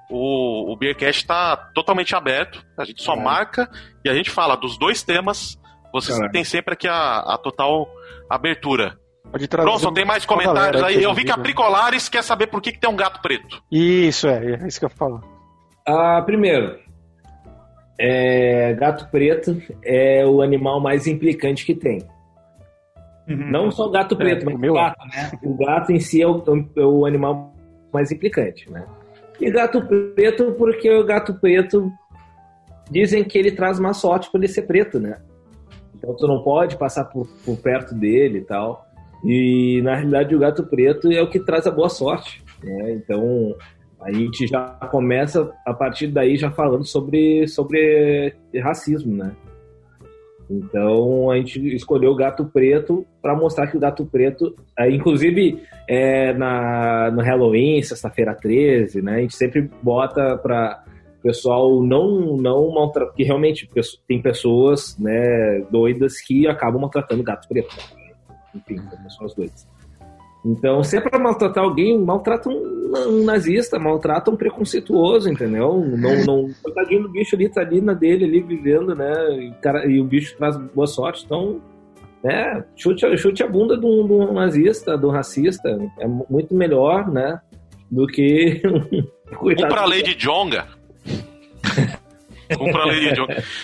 [0.10, 2.66] o, o Beercast está totalmente aberto.
[2.78, 3.22] A gente só É.
[3.22, 3.70] marca
[4.04, 5.58] e a gente fala dos dois temas.
[5.94, 6.32] Vocês Caralho.
[6.32, 7.88] têm sempre aqui a, a total
[8.30, 8.98] abertura.
[9.32, 11.02] Pode trazer Bronson, tem mais comentários aí.
[11.04, 11.38] Eu vi que a.
[11.38, 13.62] Pricolares quer saber por que, que tem um gato preto.
[13.72, 15.22] Isso, é, é isso que eu falo.
[15.88, 16.78] Ah, primeiro,
[18.04, 22.02] é, gato preto é o animal mais implicante que tem.
[23.28, 24.82] Não só o gato preto, É, mas o meu o é.
[24.82, 25.32] gato, né?
[25.44, 26.44] O gato em si é o,
[26.76, 27.54] é o animal
[27.94, 28.86] mais implicante, né?
[29.40, 29.82] E gato
[30.16, 31.92] preto porque o gato preto
[32.90, 35.18] dizem que ele traz má sorte por ele ser preto, né?
[35.96, 38.86] Então tu não pode passar por, por perto dele e tal.
[39.24, 42.94] E na realidade o gato preto é o que traz a boa sorte, né?
[42.94, 43.56] Então
[44.02, 49.36] A gente já começa a partir daí já falando sobre, sobre racismo, né?
[50.50, 55.64] Então a gente escolheu o gato preto para mostrar que o gato preto, é, inclusive
[55.88, 59.16] é, na, no Halloween, sexta-feira 13, né?
[59.16, 60.84] A gente sempre bota para
[61.22, 63.70] pessoal não não maltratar, porque realmente
[64.08, 67.76] tem pessoas, né, doidas que acabam maltratando gato preto.
[68.54, 69.68] Enfim, pessoas doidas.
[70.44, 75.86] Então, se é pra maltratar alguém, maltrata um, nazista, maltrata um preconceituoso, entendeu?
[75.86, 79.14] Não, não, coitadinho do bicho ali, tá ali na dele, ali vivendo, né?
[79.36, 81.62] E, cara, e o bicho traz boa sorte, então,
[82.24, 82.64] né?
[82.76, 85.70] Chute, chute a bunda de um, de um nazista, de um racista,
[86.00, 87.40] é muito melhor, né?
[87.90, 88.62] Do que.
[89.32, 90.66] Vamos pra lei de Jonga.
[92.58, 93.14] Compra Lady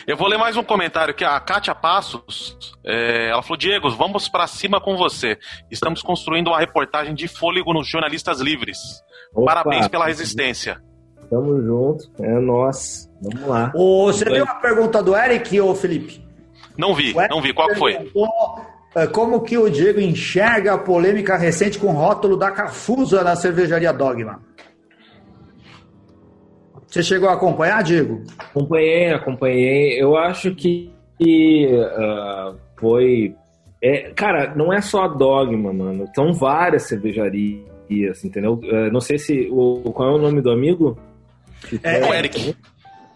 [0.05, 1.23] Eu vou ler mais um comentário aqui.
[1.23, 5.38] A Kátia Passos, é, ela falou: Diego, vamos para cima com você.
[5.69, 8.77] Estamos construindo uma reportagem de fôlego nos jornalistas livres.
[9.33, 10.81] Opa, Parabéns pela resistência.
[11.29, 13.09] Tamo junto, é nós.
[13.21, 13.71] Vamos lá.
[13.75, 16.25] Ô, você viu a pergunta do Eric ou Felipe?
[16.77, 17.53] Não vi, não vi.
[17.53, 18.11] Qual foi?
[18.95, 23.35] É, como que o Diego enxerga a polêmica recente com o rótulo da Cafusa na
[23.35, 24.41] cervejaria Dogma?
[26.88, 28.23] Você chegou a acompanhar, Diego?
[28.38, 30.01] Acompanhei, acompanhei.
[30.01, 30.89] Eu acho que
[31.21, 33.35] uh, foi.
[33.81, 36.05] É, cara, não é só a Dogma, mano.
[36.15, 38.53] São várias cervejarias, entendeu?
[38.53, 39.49] Uh, não sei se.
[39.51, 40.97] O, qual é o nome do amigo?
[41.83, 42.55] É, o Eric.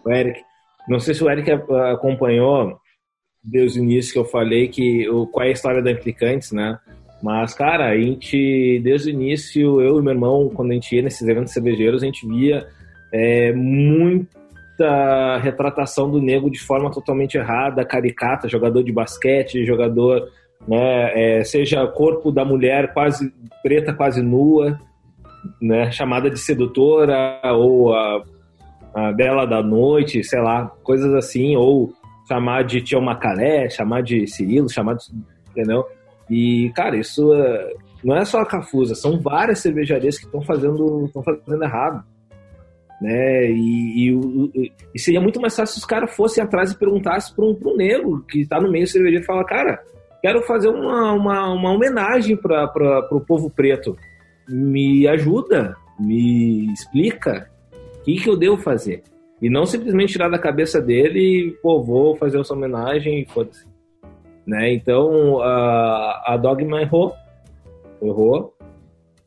[0.04, 0.40] O Eric.
[0.86, 1.50] Não sei se o Eric
[1.92, 2.76] acompanhou
[3.42, 6.78] desde o início que eu falei que o, qual é a história da Implicantes, né?
[7.22, 11.02] Mas, cara, a gente, desde o início, eu e meu irmão, quando a gente ia
[11.02, 12.66] nesses eventos cervejeiros, a gente via
[13.12, 20.28] é, muita retratação do negro de forma totalmente errada, caricata, jogador de basquete, jogador,
[20.66, 23.32] né, é, seja corpo da mulher quase
[23.62, 24.80] preta, quase nua,
[25.60, 28.24] né, chamada de sedutora ou a,
[28.94, 31.92] a bela da noite, sei lá, coisas assim, ou
[32.26, 35.04] chamar de Tio Macalé, chamar de Cirilo, chamar de,
[35.50, 35.84] entendeu?
[36.30, 41.04] E, cara, isso é, não é só a Cafusa, são várias cervejarias que estão fazendo,
[41.04, 42.04] estão fazendo errado
[43.02, 43.50] né?
[43.50, 47.44] E, e, e, seria muito mais fácil se os caras fossem atrás e perguntassem para
[47.44, 49.82] um, um negro que está no meio cervejeiro e fala, cara,
[50.22, 53.96] quero fazer uma, uma, uma homenagem para o povo preto.
[54.48, 59.02] Me ajuda, me explica o que, que eu devo fazer.
[59.40, 63.66] E não simplesmente tirar da cabeça dele e, pô, vou fazer essa homenagem e foda-se.
[64.46, 64.72] Né?
[64.74, 67.12] Então, a, a Dogma errou.
[68.00, 68.54] Errou.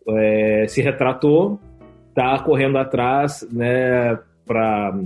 [0.08, 1.60] É, se retratou,
[2.16, 4.98] está correndo atrás né, para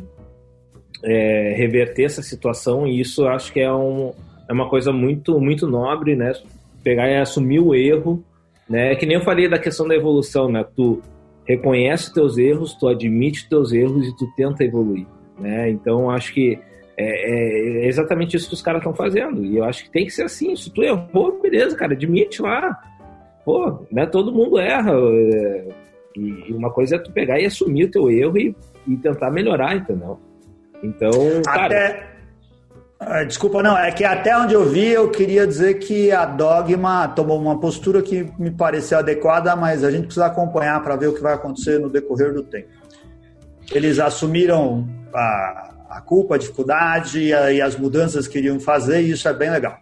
[1.03, 4.14] é, reverter essa situação e isso acho que é, um,
[4.47, 6.34] é uma coisa muito, muito nobre, né?
[6.84, 8.24] Pegar e assumir o erro,
[8.70, 8.95] né?
[8.95, 10.64] Que nem eu falei da questão da evolução, né?
[10.76, 11.01] Tu
[11.47, 15.07] reconhece os teus erros, tu admite os teus erros e tu tenta evoluir,
[15.39, 15.70] né?
[15.70, 16.60] Então acho que
[16.95, 20.12] é, é exatamente isso que os caras estão fazendo e eu acho que tem que
[20.12, 20.55] ser assim.
[20.55, 22.78] Se tu errou, beleza, cara, admite lá.
[23.43, 24.05] Pô, né?
[24.05, 24.91] Todo mundo erra.
[24.91, 28.55] É, e, uma coisa é tu pegar e assumir o teu erro e,
[28.88, 30.20] e tentar melhorar, entendeu?
[30.84, 31.12] Então,
[31.43, 31.66] cara...
[31.66, 32.10] Até...
[33.01, 37.07] Ah, desculpa, não, é que até onde eu vi, eu queria dizer que a Dogma
[37.07, 41.14] tomou uma postura que me pareceu adequada, mas a gente precisa acompanhar para ver o
[41.14, 42.68] que vai acontecer no decorrer do tempo.
[43.72, 49.01] Eles assumiram a, a culpa, a dificuldade e, a, e as mudanças que iriam fazer,
[49.01, 49.78] e isso é bem legal.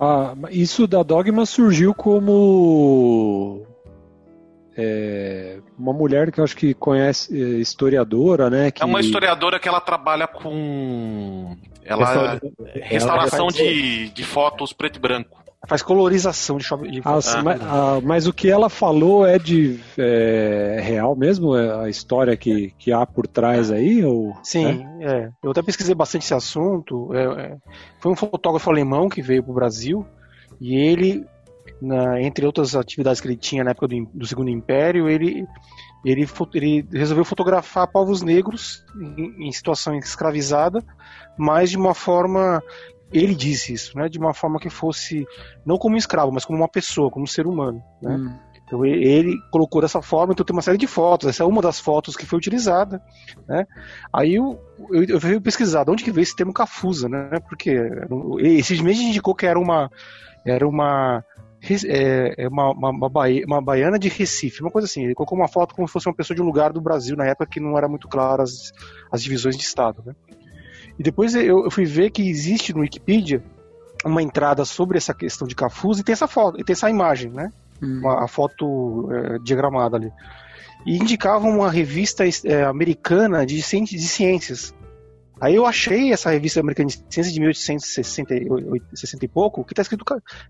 [0.00, 3.63] Ah, isso da Dogma surgiu como
[4.76, 8.70] é, uma mulher que eu acho que conhece, é, historiadora, né?
[8.70, 8.82] Que...
[8.82, 11.56] É uma historiadora que ela trabalha com.
[11.84, 12.40] Ela,
[12.82, 15.44] restauração ela de, de fotos preto e branco.
[15.66, 19.80] Faz colorização de, de ah, ah, mas, ah, mas, o que ela falou é de
[19.96, 21.56] é, real mesmo?
[21.56, 24.04] É a história que, que há por trás aí?
[24.04, 25.06] Ou, Sim, é?
[25.06, 25.30] é.
[25.42, 27.14] Eu até pesquisei bastante esse assunto.
[27.14, 27.56] É, é.
[27.98, 30.06] foi um fotógrafo alemão que veio para o Brasil
[30.60, 31.24] e ele
[31.80, 35.46] na, entre outras atividades que ele tinha na época do, do Segundo Império, ele,
[36.04, 40.84] ele, ele, resolveu fotografar povos negros em, em, situação escravizada,
[41.36, 42.62] mas de uma forma,
[43.12, 45.26] ele disse isso, né, de uma forma que fosse
[45.64, 48.16] não como um escravo, mas como uma pessoa, como um ser humano, né?
[48.16, 48.38] Hum.
[48.66, 51.28] Então ele colocou dessa forma, então tem uma série de fotos.
[51.28, 53.00] Essa é uma das fotos que foi utilizada,
[53.46, 53.66] né?
[54.12, 54.58] Aí eu,
[54.90, 57.38] eu, eu fui pesquisar de onde que veio esse termo cafusa, né?
[57.46, 57.78] Porque
[58.40, 59.90] esse mês indicou que era uma
[60.46, 61.24] era uma
[61.86, 65.04] é, é uma, uma, uma, baia, uma baiana de Recife, uma coisa assim.
[65.04, 67.26] Ele colocou uma foto como se fosse uma pessoa de um lugar do Brasil, na
[67.26, 68.72] época que não era muito claro as,
[69.22, 70.02] divisões de estado.
[70.04, 70.14] Né?
[70.98, 73.42] E depois eu, eu fui ver que existe no Wikipedia
[74.04, 77.30] uma entrada sobre essa questão de Cafuz e tem essa foto, e tem essa imagem,
[77.30, 77.50] né?
[77.82, 78.00] Hum.
[78.00, 80.12] Uma, a foto é, diagramada ali.
[80.86, 84.74] e indicavam uma revista é, americana de, de ciências.
[85.44, 88.34] Aí eu achei essa revista americana de ciências de 1860
[88.94, 90.02] 60 e pouco, que está escrito,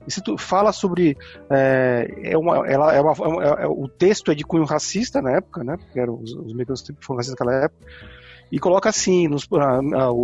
[0.06, 1.18] escrito, fala sobre
[1.50, 5.32] é, é uma, ela é uma, é, é, o texto é de cunho racista na
[5.32, 5.76] época, né?
[5.76, 7.84] Porque eram, os, os americanos foram racistas naquela época.
[8.52, 9.48] E coloca assim, nos,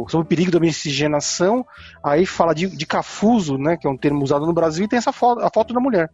[0.09, 1.67] sobre o perigo da miscigenação,
[2.01, 3.77] aí fala de, de cafuso, né?
[3.77, 6.09] Que é um termo usado no Brasil, e tem essa foto, a foto da mulher.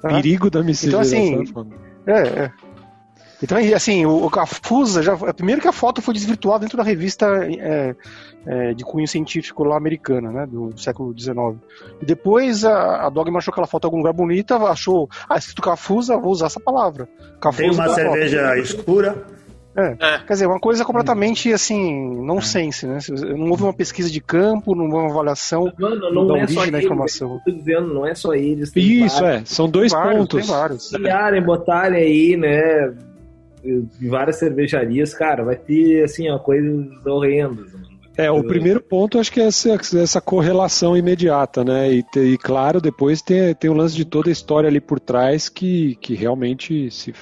[0.00, 0.10] Tá?
[0.10, 1.18] Perigo da miscigenação.
[1.18, 1.74] Então, assim,
[2.06, 2.52] é, é.
[3.42, 7.26] Então, assim, o, a Fusa, já, primeiro que a foto foi desvirtuada dentro da revista
[7.44, 7.94] é,
[8.46, 11.56] é, de cunho científico lá americana, né, do século XIX.
[12.00, 15.62] E depois a, a Dogma achou aquela foto em algum lugar bonita, achou, ah, escrito
[15.62, 17.08] Cafusa, vou usar essa palavra.
[17.40, 18.58] Cafusa Tem uma cerveja foto.
[18.58, 19.26] escura.
[19.76, 19.94] É.
[20.00, 20.18] é.
[20.26, 22.40] Quer dizer, uma coisa completamente assim, não é.
[22.40, 22.98] sense, né?
[23.36, 26.72] Não houve uma pesquisa de campo, não houve uma avaliação Mano, não da é origem
[26.72, 27.38] da informação.
[27.44, 28.72] Tô dizendo, não é só eles.
[28.74, 29.42] Isso, vários.
[29.42, 29.44] é.
[29.44, 30.46] São dois tem pontos.
[30.46, 30.90] Tem vários.
[30.90, 32.94] Criarem, botarem aí, né?
[34.08, 37.96] Várias cervejarias, cara, vai ter, assim, ó, coisas horrendas, mano.
[38.18, 41.92] É, o primeiro ponto acho que é essa, essa correlação imediata, né?
[41.92, 45.50] E, e, claro, depois tem, tem o lance de toda a história ali por trás
[45.50, 47.12] que, que realmente se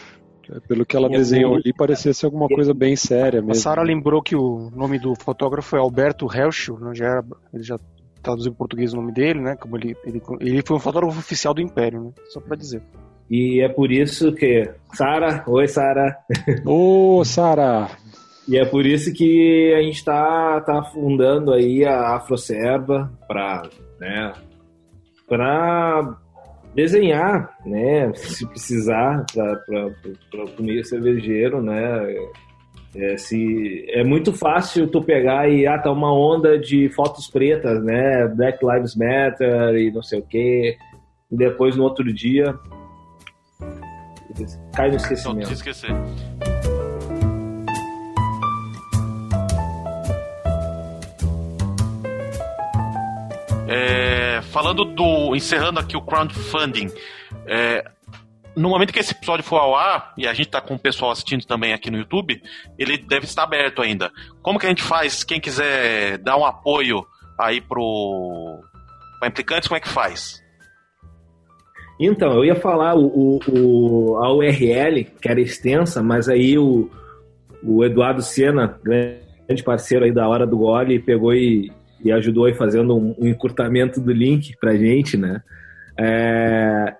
[0.68, 3.52] pelo que ela desenhou ali, parecia ser alguma coisa bem séria mesmo.
[3.52, 6.94] A Sara lembrou que o nome do fotógrafo é Alberto Herschel, né?
[6.94, 7.78] já era, ele já
[8.22, 9.56] traduziu em português o nome dele, né?
[9.56, 12.10] Como ele, ele, ele foi um fotógrafo oficial do Império, né?
[12.28, 12.82] Só para dizer.
[13.30, 14.68] E é por isso que.
[14.92, 16.16] Sara, oi Sara.
[16.64, 17.88] Ô, Sara!
[18.46, 23.62] E é por isso que a gente está tá fundando aí a Afroserva para
[23.98, 24.32] né,
[26.74, 32.14] desenhar, né, se precisar, para o meio cervejeiro, né,
[32.94, 37.82] é, se, é muito fácil tu pegar e, ah, tá uma onda de fotos pretas,
[37.82, 40.76] né, Black Lives Matter e não sei o quê,
[41.32, 42.54] e depois no outro dia
[44.72, 45.46] cai no esquecimento.
[45.46, 45.90] Não, esquecer.
[53.66, 55.34] É, falando do.
[55.34, 56.90] encerrando aqui o crowdfunding.
[57.46, 57.84] É,
[58.56, 61.10] no momento que esse episódio for ao ar, e a gente está com o pessoal
[61.10, 62.40] assistindo também aqui no YouTube,
[62.78, 64.12] ele deve estar aberto ainda.
[64.42, 65.24] Como que a gente faz?
[65.24, 67.04] Quem quiser dar um apoio
[67.38, 68.62] aí pro
[69.18, 70.43] para implicantes, como é que faz?
[71.98, 76.90] Então, eu ia falar o, o, a URL, que era extensa, mas aí o,
[77.62, 81.70] o Eduardo Sena, grande parceiro aí da Hora do Gole, pegou e
[82.04, 85.42] e ajudou aí fazendo um, um encurtamento do link pra gente, né?
[85.98, 86.94] É,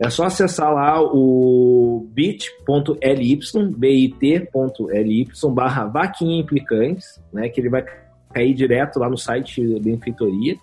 [0.00, 3.38] é só acessar lá o bit.ly,
[3.76, 7.50] bit.ly barra vaquinha implicantes, né?
[7.50, 7.84] Que ele vai
[8.32, 10.56] cair direto lá no site da benfeitoria.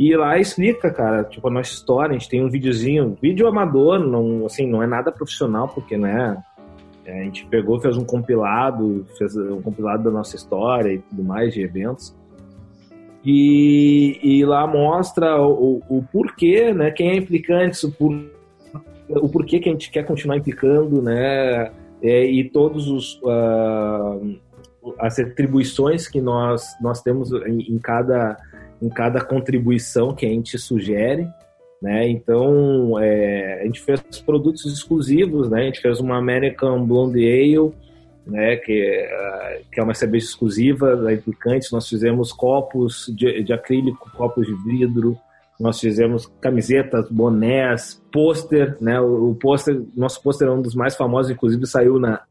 [0.00, 3.98] E lá explica, cara, tipo, a nossa história, a gente tem um videozinho, vídeo amador,
[3.98, 6.42] não, assim, não é nada profissional, porque, né,
[7.06, 11.52] a gente pegou, fez um compilado, fez um compilado da nossa história e tudo mais,
[11.52, 12.16] de eventos.
[13.22, 16.90] E, e lá mostra o, o, porquê, né?
[16.90, 18.14] Quem é implicante, o, por,
[19.10, 21.70] o porquê que a gente quer continuar implicando, né?
[22.02, 24.38] É, e todos os uh,
[24.98, 28.38] as atribuições que nós nós temos em, em, cada
[28.80, 31.26] em cada contribuição que a gente sugere,
[31.80, 32.08] né?
[32.08, 35.62] Então é, a gente fez produtos exclusivos, né?
[35.62, 37.72] A gente fez uma American Blonde Ale
[38.26, 41.70] né, que, é, que é uma cerveja exclusiva da Implicantes.
[41.72, 45.16] Nós fizemos copos de, de acrílico, copos de vidro,
[45.58, 49.00] nós fizemos camisetas, bonés, pôster, né?
[49.00, 52.22] O, o pôster, nosso pôster é um dos mais famosos, inclusive saiu na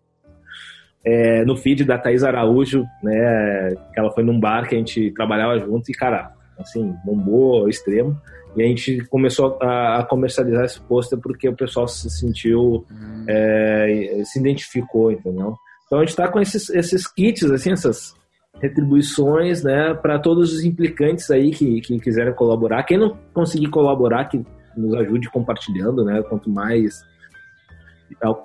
[1.06, 3.76] é, no feed da Thaís Araújo, né?
[3.94, 7.70] Que ela foi num bar que a gente trabalhava junto e cara, assim, bombou ao
[7.70, 8.20] extremo.
[8.56, 13.26] E a gente começou a, a comercializar esse pôster porque o pessoal se sentiu, hum.
[13.28, 15.56] é, se identificou, entendeu?
[15.86, 18.16] Então a gente está com esses, esses kits, assim, essas
[18.62, 22.84] retribuições, né, para todos os implicantes aí que, que quiserem colaborar.
[22.84, 24.44] Quem não conseguir colaborar, que
[24.76, 26.22] nos ajude compartilhando, né?
[26.24, 27.04] Quanto mais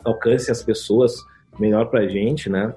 [0.04, 1.14] alcance as pessoas,
[1.58, 2.74] melhor para a gente, né?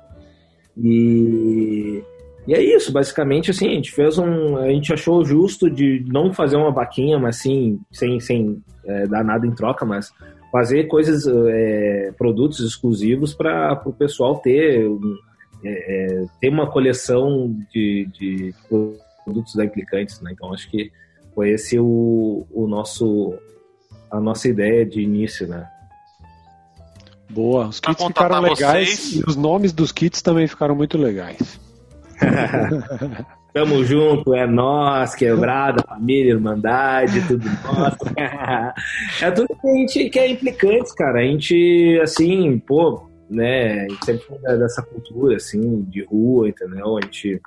[0.78, 2.04] E,
[2.48, 6.34] e é isso, basicamente, assim, a gente fez um, a gente achou justo de não
[6.34, 10.14] fazer uma vaquinha, mas sim, sem, sem é, dar nada em troca, mas
[10.50, 14.90] fazer coisas, é, produtos exclusivos para o pessoal ter,
[15.62, 18.54] é, é, ter uma coleção de, de
[19.26, 20.32] produtos da Implicantes, né?
[20.32, 20.90] Então acho que
[21.36, 23.36] foi esse o, o nosso
[24.10, 25.68] a nossa ideia de início, né?
[27.30, 29.16] Boa, os kits ficaram legais vocês...
[29.16, 31.60] e os nomes dos kits também ficaram muito legais.
[33.54, 37.98] Tamo junto, é nós, quebrada, família, irmandade, tudo nosso.
[39.22, 41.20] é tudo que a gente que é implicante, cara.
[41.20, 43.86] A gente, assim, pô, né?
[43.86, 46.98] A gente sempre foi dessa cultura, assim, de rua, entendeu?
[46.98, 47.42] A gente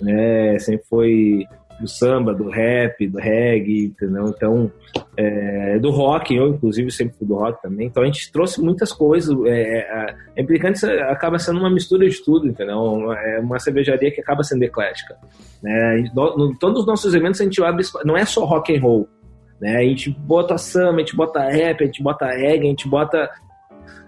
[0.00, 1.46] né, sempre foi
[1.80, 4.28] do samba, do rap, do reggae, entendeu?
[4.28, 4.70] Então,
[5.16, 7.86] é, do rock, eu inclusive sempre fui do rock também.
[7.86, 9.36] Então a gente trouxe muitas coisas.
[9.46, 13.12] É, é a Implicantes acaba sendo uma mistura de tudo, entendeu?
[13.12, 15.16] É uma cervejaria que acaba sendo eclética.
[15.62, 16.10] Né?
[16.14, 19.08] No, no, todos os nossos eventos a gente abre, não é só rock and roll.
[19.60, 19.76] Né?
[19.76, 23.30] A gente bota samba, a gente bota rap, a gente bota reggae, a gente bota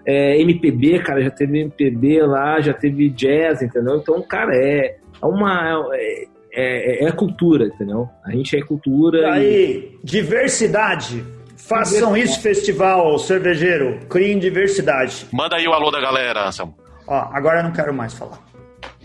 [0.05, 3.97] é, MPB, cara, já teve MPB lá, já teve jazz, entendeu?
[3.97, 5.87] Então, cara, é, é uma.
[5.93, 8.09] É, é, é, cultura, entendeu?
[8.25, 9.33] A gente é cultura.
[9.33, 10.05] Aí, e...
[10.05, 11.25] diversidade.
[11.55, 12.23] Façam diversidade.
[12.23, 13.99] isso, festival cervejeiro.
[14.09, 15.27] Criem diversidade.
[15.31, 16.75] Manda aí o alô da galera, Anselmo.
[17.07, 18.48] Ó, agora eu não quero mais falar.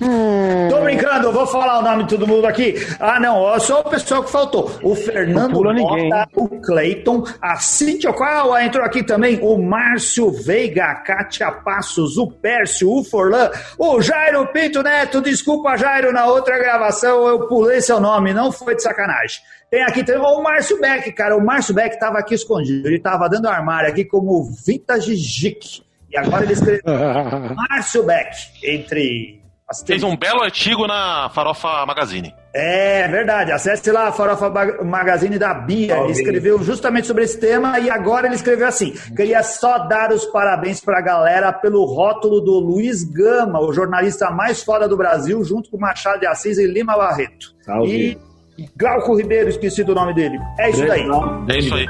[0.00, 0.68] Hum.
[0.68, 2.74] Tô brincando, eu vou falar o nome de todo mundo aqui.
[2.98, 4.70] Ah, não, só o pessoal que faltou.
[4.82, 6.10] O Fernando Mota, ninguém.
[6.34, 12.26] o Cleiton, a Cintia Qual entrou aqui também, o Márcio Veiga, a Kátia Passos, o
[12.26, 15.20] Pércio, o Forlan, o Jairo Pinto Neto.
[15.20, 19.40] Desculpa, Jairo, na outra gravação eu pulei seu nome, não foi de sacanagem.
[19.70, 21.36] Tem aqui também o Márcio Beck, cara.
[21.36, 25.82] O Márcio Beck tava aqui escondido, ele tava dando armário aqui como Vintage Gic.
[26.10, 26.82] E agora ele escreveu
[27.54, 29.43] Márcio Beck, entre
[29.86, 32.34] Fez um belo artigo na Farofa Magazine.
[32.54, 34.50] É verdade, acesse lá a Farofa
[34.84, 35.96] Magazine da Bia.
[35.96, 40.26] Ele escreveu justamente sobre esse tema e agora ele escreveu assim: queria só dar os
[40.26, 45.42] parabéns para a galera pelo rótulo do Luiz Gama, o jornalista mais foda do Brasil,
[45.42, 47.54] junto com Machado de Assis e Lima Barreto.
[47.62, 48.18] Salve.
[48.58, 50.38] E Glauco Ribeiro, esqueci do nome dele.
[50.58, 51.08] É isso daí.
[51.48, 51.86] É isso aí.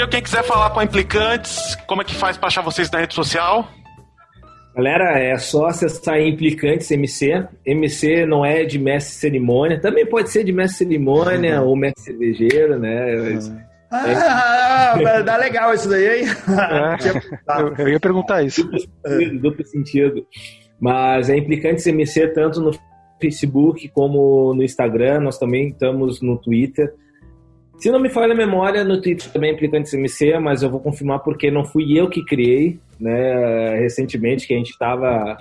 [0.00, 3.00] Diego, quem quiser falar com a Implicantes, como é que faz para achar vocês na
[3.00, 3.68] rede social?
[4.74, 7.46] Galera, é só acessar Implicantes MC.
[7.66, 11.68] MC não é de mestre cerimônia, também pode ser de mestre cerimônia uhum.
[11.68, 13.14] ou mestre cervejeiro, né?
[13.14, 13.58] Uhum.
[13.92, 15.22] Ah, é.
[15.22, 16.26] dá legal isso daí, hein?
[17.58, 18.64] É, eu, eu, ia perguntar isso.
[18.64, 20.24] Duplo, duplo sentido.
[20.80, 22.70] Mas é Implicantes MC tanto no
[23.20, 25.20] Facebook como no Instagram.
[25.20, 26.90] Nós também estamos no Twitter.
[27.80, 30.80] Se não me falha a memória, no Twitter também é Implicantes MC, mas eu vou
[30.80, 33.78] confirmar porque não fui eu que criei, né?
[33.78, 35.38] Recentemente, que a gente estava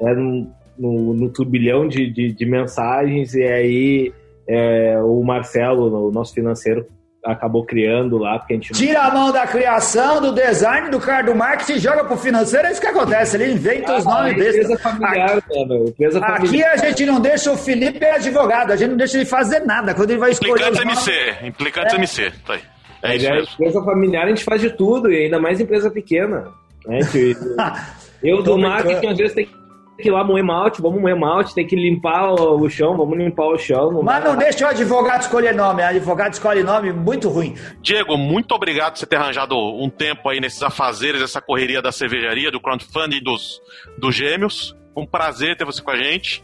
[0.00, 4.12] no, no, no, turbilhão de, de, de, mensagens e aí
[4.48, 6.84] é, o Marcelo, o nosso financeiro,
[7.26, 8.72] acabou criando lá, porque a gente...
[8.72, 12.66] Tira a mão da criação, do design, do cara do marketing e joga pro financeiro,
[12.66, 14.80] é isso que acontece, ele inventa ah, os nomes desses.
[14.80, 16.46] Familiar, aqui, mano, empresa familiar.
[16.46, 19.60] aqui a gente não deixa o Felipe é advogado, a gente não deixa ele fazer
[19.60, 21.96] nada, quando ele vai escolher Implicantes MC, Implicantes é.
[21.96, 22.60] MC, tá aí.
[23.02, 23.48] É isso mesmo.
[23.54, 26.48] empresa familiar a gente faz de tudo, e ainda mais empresa pequena.
[26.86, 27.00] Né?
[28.22, 29.65] Eu do marketing às vezes tem que
[29.98, 33.58] ir lá moer malte, vamos moer malte, tem que limpar o chão, vamos limpar o
[33.58, 33.90] chão.
[33.92, 37.54] Não Mas não deixa o advogado escolher nome, o advogado escolhe nome muito ruim.
[37.80, 41.92] Diego, muito obrigado por você ter arranjado um tempo aí nesses afazeres, essa correria da
[41.92, 43.60] cervejaria, do crowdfunding dos,
[43.98, 44.76] dos gêmeos.
[44.96, 46.42] Um prazer ter você com a gente.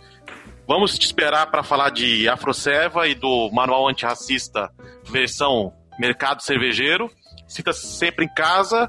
[0.67, 4.71] Vamos te esperar para falar de Afroceva e do Manual Antirracista
[5.05, 7.11] versão Mercado Cervejeiro.
[7.47, 8.89] Sinta-se sempre em casa.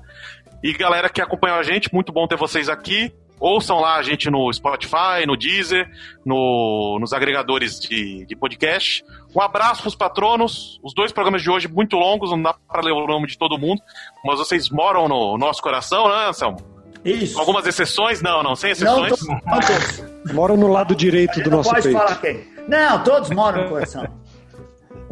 [0.64, 3.14] E galera que acompanhou a gente, muito bom ter vocês aqui.
[3.44, 5.91] Ouçam lá a gente no Spotify, no Deezer,
[6.26, 9.04] no, nos agregadores de, de podcast.
[9.36, 10.80] Um abraço para os patronos.
[10.82, 13.58] Os dois programas de hoje muito longos, não dá para ler o nome de todo
[13.58, 13.82] mundo,
[14.24, 16.58] mas vocês moram no nosso coração, né, Anselmo?
[17.04, 17.38] Isso.
[17.38, 18.22] Algumas exceções?
[18.22, 19.22] Não, não, sem exceções.
[19.28, 20.34] Não, não todos.
[20.34, 21.98] Moram no lado direito do nosso pode peito.
[21.98, 22.48] Pode falar quem.
[22.66, 24.08] Não, todos moram no coração.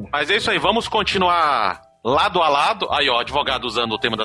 [0.10, 2.88] Mas é isso aí, vamos continuar lado a lado.
[2.92, 4.24] Aí, ó, advogado usando o tema da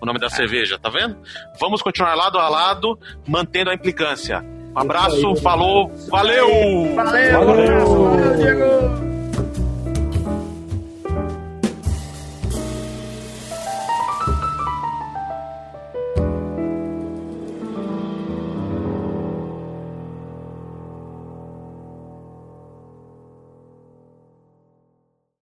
[0.00, 1.18] o nome da cerveja, tá vendo?
[1.60, 4.44] Vamos continuar lado a lado, mantendo a implicância.
[4.74, 6.94] Um abraço, falou, valeu!
[6.94, 7.44] Valeu!
[7.44, 7.86] valeu.
[7.86, 9.05] valeu.